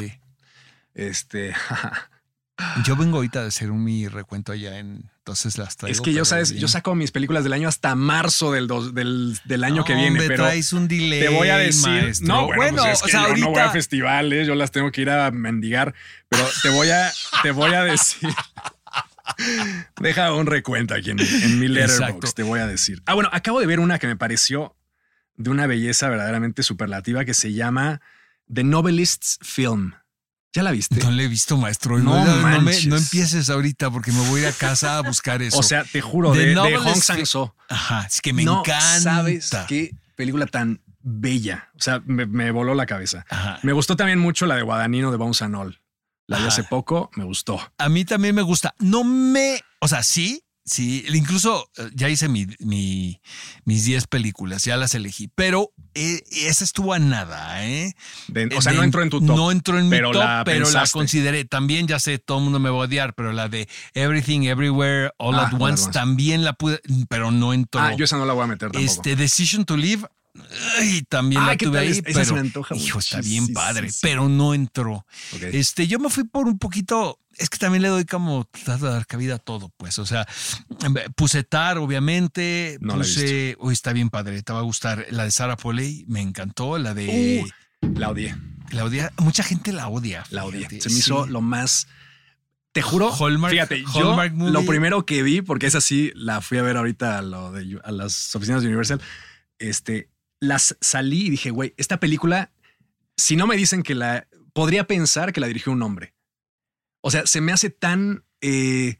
Este. 0.97 1.53
yo 2.85 2.95
vengo 2.95 3.17
ahorita 3.17 3.41
de 3.43 3.47
hacer 3.49 3.69
un 3.71 3.83
mi 3.83 4.07
recuento 4.07 4.51
allá 4.51 4.79
en. 4.79 5.09
Entonces 5.19 5.57
las 5.57 5.75
traigo. 5.75 5.91
es 5.93 5.99
que 5.99 6.13
yo, 6.13 6.23
sabes, 6.23 6.51
bien. 6.51 6.61
yo 6.61 6.67
saco 6.69 6.95
mis 6.95 7.11
películas 7.11 7.43
del 7.43 7.51
año 7.51 7.67
hasta 7.67 7.93
marzo 7.95 8.51
del, 8.53 8.65
dos- 8.67 8.93
del, 8.95 9.37
del 9.43 9.63
año 9.65 9.83
que 9.83 9.93
viene. 9.93 10.09
hombre, 10.11 10.27
pero 10.29 10.43
traes 10.45 10.71
un 10.71 10.87
delay. 10.87 11.19
te 11.19 11.27
voy 11.27 11.49
a 11.49 11.57
decir. 11.57 11.89
maestro. 11.89 12.27
No, 12.27 12.45
bueno, 12.45 12.81
pues 12.83 12.93
es 12.93 13.01
o 13.01 13.05
que 13.05 13.11
sea, 13.11 13.21
yo 13.23 13.27
ahorita. 13.27 13.45
no 13.45 13.51
voy 13.51 13.61
a 13.61 13.69
festivales, 13.71 14.47
yo 14.47 14.55
las 14.55 14.71
tengo 14.71 14.89
que 14.91 15.01
ir 15.01 15.09
a 15.09 15.29
mendigar. 15.31 15.93
Pero 16.29 16.47
te 16.63 16.69
voy 16.69 16.89
a, 16.89 17.11
te 17.43 17.51
voy 17.51 17.73
a 17.73 17.83
decir. 17.83 18.29
Deja 19.99 20.33
un 20.33 20.45
recuento 20.45 20.93
aquí 20.95 21.11
en, 21.11 21.19
en 21.19 21.59
mi 21.59 21.67
letterbox, 21.67 22.33
te 22.33 22.43
voy 22.43 22.59
a 22.61 22.67
decir. 22.67 23.03
Ah, 23.05 23.13
bueno, 23.13 23.29
acabo 23.33 23.59
de 23.59 23.65
ver 23.67 23.79
una 23.79 23.99
que 23.99 24.07
me 24.07 24.15
pareció 24.15 24.75
de 25.35 25.49
una 25.49 25.67
belleza 25.67 26.09
verdaderamente 26.09 26.63
superlativa 26.63 27.25
que 27.25 27.33
se 27.33 27.53
llama 27.53 28.01
The 28.51 28.63
Novelists 28.63 29.37
Film. 29.41 29.93
¿Ya 30.53 30.63
la 30.63 30.71
viste? 30.71 30.95
no 31.03 31.11
le 31.11 31.25
he 31.25 31.27
visto, 31.27 31.57
maestro. 31.57 31.99
No 31.99 32.15
No, 32.15 32.25
no, 32.25 32.35
me- 32.47 32.59
manches. 32.59 32.87
no 32.87 32.97
empieces 32.97 33.49
ahorita 33.49 33.91
porque 33.91 34.11
me 34.11 34.27
voy 34.29 34.39
a 34.41 34.43
ir 34.43 34.47
a 34.49 34.53
casa 34.53 34.97
a 34.97 35.01
buscar 35.01 35.41
eso. 35.43 35.57
O 35.57 35.63
sea, 35.63 35.83
te 35.83 36.01
juro, 36.01 36.33
de, 36.33 36.47
de 36.47 36.55
Novelist 36.55 36.83
Hong 36.83 37.01
Sang-soo. 37.01 37.53
Ajá, 37.69 38.05
es 38.09 38.21
que 38.21 38.33
me 38.33 38.41
encanta. 38.43 38.99
sabes 38.99 39.51
qué 39.67 39.91
película 40.15 40.45
tan 40.47 40.81
bella. 41.01 41.69
O 41.75 41.81
sea, 41.81 42.01
me, 42.05 42.25
me 42.25 42.49
voló 42.51 42.73
la 42.73 42.85
cabeza. 42.85 43.25
Ajá. 43.29 43.59
Me 43.63 43.71
gustó 43.73 43.95
también 43.95 44.19
mucho 44.19 44.45
la 44.45 44.55
de 44.55 44.63
Guadagnino 44.63 45.11
de 45.11 45.17
All. 45.55 45.79
La 46.27 46.37
Ajá. 46.37 46.47
hace 46.47 46.63
poco, 46.63 47.09
me 47.15 47.23
gustó. 47.23 47.59
A 47.77 47.87
mí 47.89 48.03
también 48.03 48.33
me 48.35 48.41
gusta. 48.41 48.73
No 48.79 49.03
me. 49.03 49.61
O 49.79 49.87
sea, 49.87 50.01
sí, 50.03 50.43
sí. 50.67 51.03
Incluso 51.11 51.71
eh, 51.77 51.89
ya 51.95 52.07
hice 52.09 52.27
mi, 52.29 52.45
mi- 52.59 53.19
mis 53.65 53.85
10 53.85 54.05
películas, 54.05 54.63
ya 54.63 54.77
las 54.77 54.93
elegí. 54.93 55.27
Pero 55.33 55.71
eh, 55.95 56.21
esa 56.31 56.63
estuvo 56.63 56.93
a 56.93 56.99
nada, 56.99 57.65
¿eh? 57.65 57.95
De- 58.27 58.45
o 58.55 58.61
sea, 58.61 58.73
De- 58.73 58.77
no 58.77 58.83
entró 58.83 59.01
en 59.01 59.09
tu 59.09 59.19
top. 59.25 59.35
No 59.35 59.51
entró 59.51 59.79
en 59.79 59.85
mi 59.85 59.89
pero 59.89 60.11
top, 60.11 60.21
la 60.21 60.43
pero 60.45 60.69
la 60.69 60.85
consideré. 60.91 61.45
También 61.45 61.87
ya 61.87 61.97
sé, 61.99 62.19
todo 62.19 62.37
el 62.37 62.43
mundo 62.43 62.59
me 62.59 62.69
va 62.69 62.75
a 62.75 62.79
odiar, 62.81 63.15
pero 63.15 63.33
la 63.33 63.49
de 63.49 63.67
Everything, 63.95 64.41
Everywhere, 64.41 65.11
All 65.17 65.33
Ah, 65.35 65.47
at 65.51 65.59
Once 65.59 65.89
también 65.91 66.43
la 66.43 66.53
pude, 66.53 66.81
pero 67.09 67.31
no 67.31 67.53
entró. 67.53 67.81
Ah, 67.81 67.95
yo 67.95 68.05
esa 68.05 68.17
no 68.17 68.25
la 68.25 68.33
voy 68.33 68.43
a 68.43 68.47
meter 68.47 68.69
tampoco. 68.71 68.83
Este 68.85 69.15
Decision 69.15 69.65
to 69.65 69.75
Live. 69.77 70.05
ay, 70.77 71.01
también 71.09 71.43
la 71.45 71.57
¿qué 71.57 71.65
tuve 71.65 71.79
ahí, 71.79 71.89
Esa 71.89 72.03
se 72.03 72.13
pero 72.13 72.33
me 72.35 72.39
antoja 72.41 72.75
hijo, 72.75 72.99
está 72.99 73.21
bien 73.21 73.47
padre, 73.53 73.89
pero 74.03 74.29
no 74.29 74.53
entró. 74.53 75.05
Este, 75.41 75.87
yo 75.87 75.97
me 75.97 76.09
fui 76.11 76.25
por 76.25 76.45
un 76.47 76.59
poquito, 76.59 77.19
es 77.37 77.49
que 77.49 77.57
también 77.57 77.81
le 77.81 77.87
doy 77.89 78.05
como 78.05 78.45
trato 78.45 78.85
de 78.85 78.91
dar 78.91 79.05
cabida 79.07 79.35
a 79.35 79.39
todo, 79.39 79.69
pues, 79.77 79.99
o 79.99 80.05
sea, 80.05 80.25
puse 81.15 81.43
Tar, 81.43 81.77
obviamente, 81.77 82.77
No 82.81 82.95
puse, 82.95 83.55
uy, 83.59 83.73
está 83.73 83.93
bien 83.93 84.09
padre, 84.09 84.41
te 84.43 84.53
va 84.53 84.59
a 84.59 84.63
gustar, 84.63 85.05
la 85.11 85.23
de 85.25 85.31
Sarah 85.31 85.57
Polley, 85.57 86.05
me 86.07 86.21
encantó, 86.21 86.77
la 86.77 86.93
de 86.93 87.43
Uh, 87.81 87.87
la 87.99 88.09
odié, 88.09 88.35
la 88.71 88.85
odia, 88.85 89.11
mucha 89.17 89.43
gente 89.43 89.71
la 89.71 89.87
odia. 89.87 90.23
la 90.31 90.45
fíjate, 90.45 90.81
Se 90.81 90.89
me 90.89 90.97
hizo 90.99 91.25
lo 91.27 91.41
más. 91.41 91.87
Te 92.71 92.81
juro, 92.81 93.11
Hallmark- 93.11 93.51
fíjate, 93.51 93.83
Hallmark 93.93 94.31
yo 94.31 94.37
movie. 94.37 94.51
lo 94.53 94.65
primero 94.65 95.05
que 95.05 95.23
vi, 95.23 95.41
porque 95.41 95.65
esa 95.67 95.81
sí 95.81 96.11
la 96.15 96.41
fui 96.41 96.57
a 96.57 96.61
ver 96.63 96.77
ahorita 96.77 97.17
a, 97.19 97.21
lo 97.21 97.51
de, 97.51 97.79
a 97.83 97.91
las 97.91 98.35
oficinas 98.35 98.61
de 98.61 98.67
Universal, 98.67 99.01
este, 99.57 100.09
las 100.39 100.77
salí 100.81 101.27
y 101.27 101.29
dije, 101.31 101.49
güey, 101.49 101.73
esta 101.77 101.99
película, 101.99 102.51
si 103.15 103.35
no 103.35 103.47
me 103.47 103.55
dicen 103.57 103.81
que 103.81 103.95
la, 103.95 104.27
podría 104.53 104.85
pensar 104.85 105.33
que 105.33 105.39
la 105.41 105.47
dirigió 105.47 105.71
un 105.71 105.81
hombre. 105.81 106.13
O 107.07 107.11
sea, 107.11 107.25
se 107.25 107.39
me 107.39 107.51
hace 107.53 107.69
tan, 107.69 108.25
eh, 108.41 108.97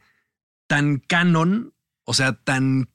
tan 0.68 1.00
canon, 1.00 1.74
o 2.06 2.14
sea, 2.14 2.34
tan, 2.34 2.90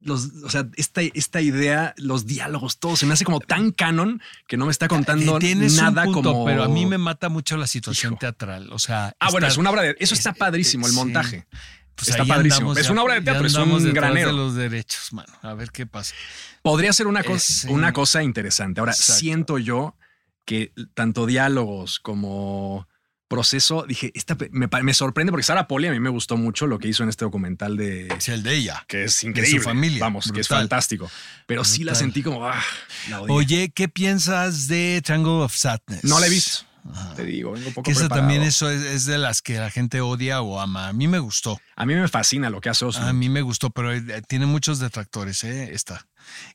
los, 0.00 0.26
o 0.44 0.50
sea, 0.50 0.68
esta, 0.76 1.00
esta 1.00 1.40
idea, 1.40 1.94
los 1.96 2.26
diálogos, 2.26 2.78
todo 2.78 2.94
se 2.96 3.06
me 3.06 3.14
hace 3.14 3.24
como 3.24 3.40
tan 3.40 3.72
canon 3.72 4.20
que 4.46 4.56
no 4.58 4.66
me 4.66 4.70
está 4.70 4.86
contando 4.86 5.38
Eh, 5.40 5.54
un 5.54 5.76
nada 5.76 6.04
punto, 6.04 6.22
como. 6.32 6.44
pero 6.44 6.62
a 6.64 6.68
mí 6.68 6.84
me 6.84 6.98
mata 6.98 7.28
mucho 7.30 7.56
la 7.56 7.66
situación 7.66 8.12
Hijo. 8.12 8.20
teatral, 8.20 8.70
o 8.72 8.78
sea, 8.78 9.14
Ah, 9.18 9.30
bueno, 9.30 9.46
es 9.46 9.56
una 9.56 9.70
obra 9.70 9.80
de. 9.82 9.96
Eso 9.98 10.14
está 10.14 10.30
es- 10.30 10.36
padrísimo, 10.38 10.86
el 10.86 10.92
sí. 10.92 10.96
montaje. 10.98 11.46
Pues 11.94 12.10
está 12.10 12.24
padrísimo. 12.26 12.74
Es 12.74 12.90
una 12.90 13.02
obra 13.02 13.14
de 13.14 13.22
teatro, 13.22 13.46
es 13.46 13.54
un 13.56 13.92
granero. 13.92 14.28
de 14.28 14.34
los 14.36 14.54
derechos, 14.54 15.12
mano. 15.12 15.32
A 15.42 15.54
ver 15.54 15.72
qué 15.72 15.84
pasa. 15.86 16.14
Podría 16.62 16.92
ser 16.92 17.06
una, 17.08 17.20
Eh, 17.22 17.24
cosa 17.24 17.68
una 17.70 17.92
cosa 17.92 18.22
interesante. 18.22 18.78
Ahora, 18.80 18.92
Exacto. 18.92 19.14
siento 19.20 19.58
yo 19.58 19.96
que 20.44 20.72
tanto 20.94 21.26
diálogos 21.26 21.98
como 21.98 22.86
proceso, 23.28 23.84
dije, 23.86 24.10
esta 24.14 24.36
me, 24.50 24.68
me 24.82 24.94
sorprende 24.94 25.30
porque 25.30 25.44
Sara 25.44 25.68
Poli 25.68 25.86
a 25.86 25.92
mí 25.92 26.00
me 26.00 26.08
gustó 26.08 26.36
mucho 26.36 26.66
lo 26.66 26.78
que 26.78 26.88
hizo 26.88 27.02
en 27.02 27.08
este 27.10 27.24
documental 27.24 27.76
de. 27.76 28.08
Es 28.08 28.28
el 28.28 28.42
de 28.42 28.54
ella. 28.56 28.84
Que 28.88 29.04
es 29.04 29.22
increíble. 29.22 29.60
familia. 29.60 30.00
Vamos, 30.00 30.32
que 30.32 30.40
es 30.40 30.48
fantástico. 30.48 31.10
Pero 31.46 31.64
sí 31.64 31.84
la 31.84 31.94
sentí 31.94 32.22
como. 32.22 32.46
Ah, 32.46 32.62
la. 33.08 33.20
Oye, 33.22 33.70
¿qué 33.74 33.88
piensas 33.88 34.66
de 34.68 35.00
Triangle 35.04 35.44
of 35.44 35.54
Sadness? 35.54 36.04
no 36.04 36.18
la 36.18 36.26
he 36.26 36.30
visto. 36.30 36.64
Ajá. 36.90 37.14
Te 37.16 37.24
digo, 37.24 37.52
vengo 37.52 37.68
poco 37.70 37.82
Que 37.82 37.90
esa 37.90 38.02
preparado. 38.02 38.22
también 38.28 38.42
eso 38.42 38.70
es, 38.70 38.80
es 38.82 39.04
de 39.04 39.18
las 39.18 39.42
que 39.42 39.58
la 39.58 39.70
gente 39.70 40.00
odia 40.00 40.40
o 40.40 40.58
ama. 40.58 40.88
A 40.88 40.92
mí 40.94 41.06
me 41.06 41.18
gustó. 41.18 41.60
A 41.76 41.84
mí 41.84 41.94
me 41.94 42.08
fascina 42.08 42.48
lo 42.48 42.62
que 42.62 42.70
hace 42.70 42.86
Oslo. 42.86 43.04
A 43.04 43.12
mí 43.12 43.28
me 43.28 43.42
gustó, 43.42 43.68
pero 43.70 43.92
eh, 43.92 44.22
tiene 44.26 44.46
muchos 44.46 44.78
detractores, 44.78 45.44
¿eh? 45.44 45.74
Esta, 45.74 46.06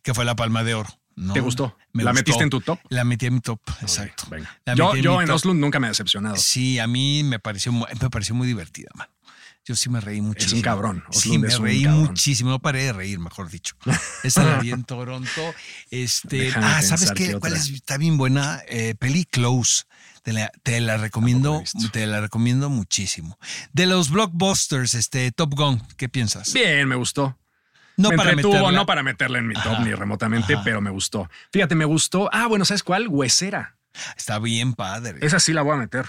que 0.01 0.13
fue 0.15 0.25
la 0.25 0.35
Palma 0.35 0.63
de 0.63 0.73
Oro. 0.73 0.89
¿No? 1.15 1.33
¿Te 1.33 1.39
gustó? 1.39 1.77
Me 1.93 2.03
¿La 2.03 2.11
gustó. 2.11 2.21
metiste 2.21 2.43
en 2.43 2.49
tu 2.49 2.61
top? 2.61 2.79
La 2.89 3.03
metí 3.03 3.25
en 3.27 3.35
mi 3.35 3.39
top, 3.41 3.59
exacto. 3.81 4.25
La 4.65 4.73
Yo, 4.75 5.21
en. 5.21 5.29
Oslo 5.29 5.53
nunca 5.53 5.79
me 5.79 5.87
he 5.87 5.89
decepcionado. 5.91 6.35
Sí, 6.37 6.79
a 6.79 6.87
mí 6.87 7.23
me 7.23 7.39
pareció, 7.39 7.71
me 7.71 8.09
pareció 8.09 8.35
muy 8.35 8.47
divertida, 8.47 8.89
man. 8.95 9.07
Yo 9.65 9.77
sí 9.77 9.89
me 9.89 10.01
reí 10.01 10.19
muchísimo. 10.19 10.61
cabrón, 10.61 11.05
Sí, 11.09 11.37
me 11.37 11.47
es 11.47 11.57
un 11.57 11.63
reí 11.65 11.83
cabrón. 11.85 12.01
muchísimo. 12.03 12.49
No 12.49 12.59
paré 12.59 12.83
de 12.83 12.91
reír, 12.91 13.17
mejor 13.19 13.49
dicho. 13.49 13.75
Esa 14.21 14.43
la 14.43 14.59
vi 14.59 14.71
en 14.71 14.83
Toronto. 14.85 15.29
Este, 15.89 16.35
Déjame 16.37 16.65
ah, 16.65 16.81
¿sabes 16.81 17.11
qué? 17.13 17.39
¿Cuál 17.39 17.53
es? 17.53 17.69
Está 17.69 17.97
bien 17.97 18.17
buena. 18.17 18.61
Eh, 18.67 18.93
Peli 18.99 19.23
Close. 19.23 19.83
Te 20.21 20.33
la, 20.33 20.51
te 20.63 20.81
la 20.81 20.97
recomiendo, 20.97 21.63
te 21.93 22.07
la 22.07 22.19
recomiendo 22.21 22.69
muchísimo. 22.69 23.37
De 23.71 23.85
los 23.85 24.09
blockbusters, 24.09 24.95
este 24.95 25.31
Top 25.31 25.53
Gun, 25.53 25.81
¿qué 25.97 26.07
piensas? 26.09 26.51
Bien, 26.53 26.85
me 26.87 26.95
gustó. 26.95 27.37
No 27.97 28.09
me 28.09 28.15
entretuvo, 28.15 28.53
meterla- 28.53 28.71
no 28.75 28.85
para 28.85 29.03
meterla 29.03 29.39
en 29.39 29.47
mi 29.47 29.53
top 29.53 29.73
Ajá, 29.73 29.83
ni 29.83 29.93
remotamente, 29.93 30.53
ajá. 30.55 30.63
pero 30.63 30.81
me 30.81 30.89
gustó. 30.89 31.29
Fíjate, 31.51 31.75
me 31.75 31.85
gustó. 31.85 32.29
Ah, 32.33 32.47
bueno, 32.47 32.65
¿sabes 32.65 32.83
cuál? 32.83 33.07
Huesera. 33.07 33.77
Está 34.17 34.39
bien 34.39 34.73
padre. 34.73 35.19
Esa 35.21 35.39
sí 35.39 35.53
la 35.53 35.61
voy 35.61 35.75
a 35.75 35.77
meter. 35.77 36.07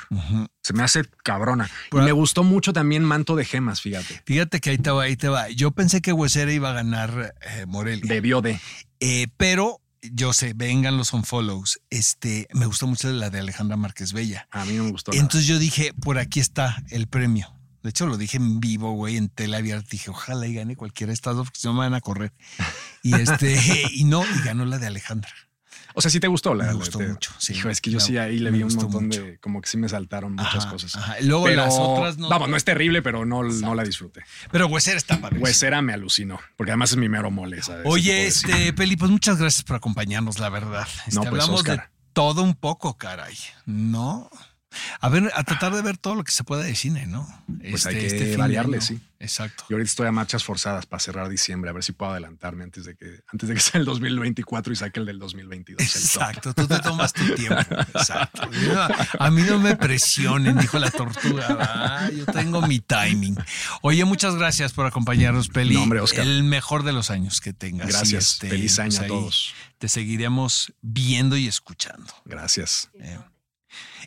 Se 0.63 0.73
me 0.73 0.83
hace 0.83 1.05
cabrona. 1.23 1.69
Y 1.93 1.97
me 1.97 2.13
gustó 2.13 2.43
mucho 2.43 2.73
también 2.73 3.05
Manto 3.05 3.37
de 3.37 3.45
Gemas, 3.45 3.83
fíjate. 3.83 4.23
Fíjate 4.25 4.61
que 4.61 4.71
ahí 4.71 4.79
te 4.79 4.91
va, 4.91 5.03
ahí 5.03 5.17
te 5.17 5.29
va. 5.29 5.51
Yo 5.51 5.71
pensé 5.73 6.01
que 6.01 6.13
Huesera 6.15 6.51
iba 6.51 6.71
a 6.71 6.73
ganar 6.73 7.35
eh, 7.43 7.67
Morelia. 7.67 8.05
Debió 8.07 8.41
de. 8.41 8.59
Eh, 9.01 9.29
pero 9.37 9.83
yo 10.01 10.33
sé, 10.33 10.55
vengan 10.55 10.97
los 10.97 11.13
unfollows. 11.13 11.79
Este, 11.91 12.49
me 12.55 12.65
gustó 12.65 12.87
mucho 12.87 13.13
la 13.13 13.29
de 13.29 13.41
Alejandra 13.41 13.77
Márquez 13.77 14.15
Bella. 14.15 14.49
A 14.51 14.65
mí 14.65 14.73
no 14.75 14.85
me 14.85 14.91
gustó. 14.91 15.13
nada. 15.13 15.21
Entonces 15.23 15.47
yo 15.47 15.59
dije, 15.59 15.93
por 15.93 16.19
aquí 16.19 16.41
está 16.41 16.83
el 16.91 17.07
premio. 17.07 17.54
De 17.85 17.91
hecho, 17.91 18.07
lo 18.07 18.17
dije 18.17 18.39
en 18.39 18.61
vivo, 18.61 18.93
güey, 18.93 19.19
en 19.19 19.29
tele 19.29 19.59
abierta. 19.59 19.87
Dije, 19.91 20.11
ojalá 20.11 20.47
y 20.47 20.55
gane 20.55 20.75
cualquiera 20.75 21.11
de 21.11 21.15
estas 21.15 21.37
dos, 21.37 21.47
porque 21.49 21.61
si 21.61 21.67
no 21.67 21.75
me 21.75 21.81
van 21.81 21.93
a 21.93 22.01
correr. 22.01 22.33
Y 23.03 23.15
este, 23.15 23.57
y 23.93 24.05
no, 24.05 24.25
y 24.25 24.43
ganó 24.43 24.65
la 24.65 24.79
de 24.79 24.87
Alejandra. 24.87 25.31
O 25.97 26.01
sea, 26.01 26.11
sí 26.11 26.19
te 26.19 26.27
gustó 26.27 26.55
la 26.55 26.65
Me 26.65 26.73
gustó 26.73 26.99
mucho, 26.99 27.31
sí. 27.39 27.53
Hijo, 27.53 27.69
es 27.69 27.81
que 27.83 27.91
yo 27.91 28.01
sí 28.01 28.17
ahí 28.19 28.39
le 28.39 28.51
vi 28.51 28.63
un 28.63 28.75
montón 28.75 29.05
mucho. 29.05 29.23
de. 29.23 29.39
Como 29.39 29.61
que 29.61 29.69
sí 29.69 29.77
me 29.77 29.89
saltaron 29.89 30.35
muchas 30.35 30.65
Ajá, 30.65 30.71
cosas. 30.71 30.97
ajá. 30.97 31.17
Luego 31.21 31.45
Pero, 31.45 31.63
las 31.63 31.75
otras 31.79 32.19
no. 32.19 32.29
Vamos, 32.31 32.49
no 32.49 32.57
es 32.57 32.65
terrible, 32.65 33.03
pero 33.03 33.25
no, 33.27 33.43
no 33.45 33.75
la 33.75 33.85
disfruté. 33.85 34.25
Pero 34.51 34.67
Huesera 34.67 34.97
está 34.97 35.21
padre. 35.21 35.39
Huesera 35.39 35.83
me 35.83 35.93
alucinó, 35.93 36.41
porque 36.57 36.73
además 36.73 36.91
es 36.93 36.97
mi 36.97 37.09
mero 37.11 37.31
mole. 37.31 37.61
Oye, 37.85 38.27
este. 38.27 38.73
Peli, 38.73 38.97
pues 38.97 39.11
muchas 39.11 39.39
gracias 39.39 39.63
por 39.63 39.77
acompañarnos, 39.77 40.39
la 40.41 40.49
verdad. 40.49 40.89
Este, 41.07 41.15
No, 41.17 41.21
pues, 41.21 41.43
hablamos 41.43 41.63
de 41.63 41.81
todo 42.15 42.43
un 42.43 42.55
poco, 42.55 42.97
caray. 42.97 43.37
¿No? 43.67 44.31
A 45.01 45.09
ver, 45.09 45.31
a 45.35 45.45
tratar 45.45 45.75
de 45.75 45.83
ver 45.83 45.99
todo 45.99 46.15
lo 46.15 46.25
que 46.25 46.33
se 46.33 46.45
pueda 46.45 46.63
de 46.63 46.75
cine, 46.75 47.07
¿no? 47.07 47.27
Pues 47.71 47.87
hay 47.87 47.97
que 47.97 48.11
fin 48.11 48.19
de 48.19 48.37
variarle, 48.37 48.81
sí. 48.81 49.01
Exacto. 49.25 49.65
Yo 49.71 49.77
ahorita 49.77 49.89
estoy 49.89 50.07
a 50.07 50.13
marchas 50.13 50.45
forzadas 50.45 50.85
para 50.87 51.01
cerrar 51.01 51.29
diciembre, 51.29 51.71
a 51.71 51.73
ver 51.73 51.83
si 51.83 51.93
puedo 51.93 52.13
adelantarme 52.13 52.65
antes 52.65 52.85
de 52.85 52.95
que, 52.95 53.21
antes 53.33 53.49
de 53.49 53.55
que 53.55 53.61
sea 53.61 53.81
el 53.81 53.87
2024 53.87 54.73
y 54.73 54.77
saque 54.77 55.01
el 55.01 55.07
del 55.07 55.19
2022. 55.19 55.81
el 55.81 55.87
top. 55.87 55.97
Exacto, 55.97 56.55
tú 56.55 56.67
te 56.67 56.79
tomas 56.81 57.13
tu 57.13 57.35
tiempo. 57.35 57.55
Exacto. 57.95 58.43
A 59.19 59.31
mí 59.31 59.43
no 59.43 59.59
me 59.59 59.77
presionen, 59.77 60.59
dijo 60.59 60.79
la 60.79 60.91
tortuga. 60.91 61.47
Ah, 61.59 62.11
yo 62.11 62.27
tengo 62.27 62.63
mi 62.63 62.81
timing. 62.81 63.37
Oye, 63.83 64.05
muchas 64.05 64.37
gracias 64.37 64.73
por 64.73 64.87
acompañarnos, 64.87 65.49
Peli. 65.49 65.75
No, 65.75 65.83
hombre, 65.85 66.01
Oscar. 66.01 66.27
El 66.27 66.45
mejor 66.45 66.83
de 66.83 66.93
los 66.93 67.11
años 67.11 67.41
que 67.41 67.53
tengas. 67.53 67.89
Gracias. 67.89 68.39
Y, 68.43 68.49
Feliz 68.49 68.79
año 68.79 68.89
pues 68.89 69.01
a 69.01 69.03
ahí 69.05 69.09
todos. 69.09 69.55
Te 69.79 69.89
seguiremos 69.89 70.73
viendo 70.83 71.37
y 71.37 71.49
escuchando. 71.49 72.13
Gracias. 72.25 72.91
Eh, 73.01 73.19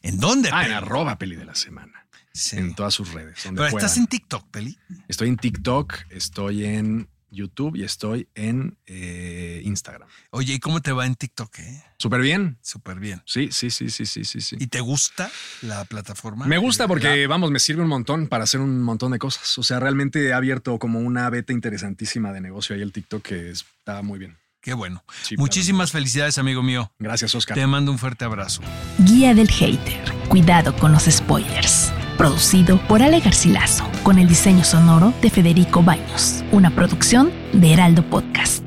¿En 0.01 0.19
dónde? 0.19 0.49
Ah, 0.51 0.65
en 0.65 0.73
arroba 0.73 1.17
peli 1.17 1.36
de 1.36 1.45
la 1.45 1.56
semana. 1.56 2.08
Sí. 2.34 2.58
En 2.58 2.75
todas 2.75 2.93
sus 2.93 3.13
redes. 3.13 3.43
donde 3.43 3.63
Pero 3.63 3.77
estás 3.77 3.97
en 3.97 4.06
TikTok, 4.08 4.49
Peli. 4.51 4.77
Estoy 5.08 5.30
en 5.30 5.38
TikTok, 5.38 5.95
estoy 6.12 6.65
en 6.65 7.10
YouTube 7.32 7.75
y 7.75 7.84
estoy 7.84 8.30
en 8.36 8.77
eh, 8.86 9.62
Instagram. 9.65 10.08
Oye, 10.30 10.53
¿y 10.53 10.60
cómo 10.60 10.82
te 10.82 10.91
va 10.91 11.06
en 11.08 11.15
TikTok? 11.15 11.60
Eh? 11.60 11.84
Súper 11.97 12.21
bien. 12.21 12.58
Súper 12.62 12.99
bien. 12.99 13.21
Sí, 13.25 13.49
sí, 13.51 13.69
sí, 13.71 13.89
sí, 13.89 14.06
sí, 14.06 14.23
sí. 14.23 14.56
¿Y 14.60 14.67
te 14.67 14.80
gusta 14.82 15.30
la 15.63 15.84
plataforma? 15.86 16.45
Me 16.45 16.58
gusta 16.60 16.88
porque, 16.88 17.23
la- 17.23 17.27
vamos, 17.27 17.49
me 17.51 17.60
sirve 17.60 17.82
un 17.82 17.89
montón 17.89 18.27
para 18.27 18.43
hacer 18.43 18.62
un 18.62 18.82
montón 18.84 19.12
de 19.12 19.19
cosas. 19.19 19.58
O 19.58 19.63
sea, 19.63 19.80
realmente 19.80 20.23
he 20.27 20.34
abierto 20.34 20.77
como 20.80 20.99
una 20.99 21.30
beta 21.32 21.53
interesantísima 21.53 22.32
de 22.34 22.41
negocio 22.41 22.75
ahí 22.75 22.82
el 22.84 22.91
TikTok 22.91 23.23
que 23.23 23.49
está 23.49 24.01
muy 24.03 24.19
bien. 24.19 24.38
Qué 24.67 24.73
bueno. 24.73 25.01
Sí, 25.21 25.38
Muchísimas 25.38 25.93
felicidades, 25.93 26.38
amigo 26.38 26.62
mío. 26.62 26.91
Gracias, 26.99 27.34
Oscar. 27.34 27.56
Te 27.56 27.65
mando 27.65 27.89
un 27.89 27.97
fuerte 27.97 28.25
abrazo. 28.25 28.62
Guía 28.99 29.34
del 29.34 29.49
Hater. 29.49 30.03
Cuidado 30.27 30.75
con 30.75 30.91
los 30.91 31.03
spoilers. 31.03 31.93
Producido 32.17 32.77
por 32.89 33.01
Ale 33.01 33.21
Garcilaso, 33.21 33.89
con 34.03 34.19
el 34.19 34.27
diseño 34.27 34.65
sonoro 34.65 35.13
de 35.21 35.30
Federico 35.30 35.84
Baños. 35.84 36.43
Una 36.51 36.69
producción 36.69 37.32
de 37.53 37.71
Heraldo 37.71 38.03
Podcast. 38.10 38.66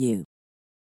you. 0.01 0.25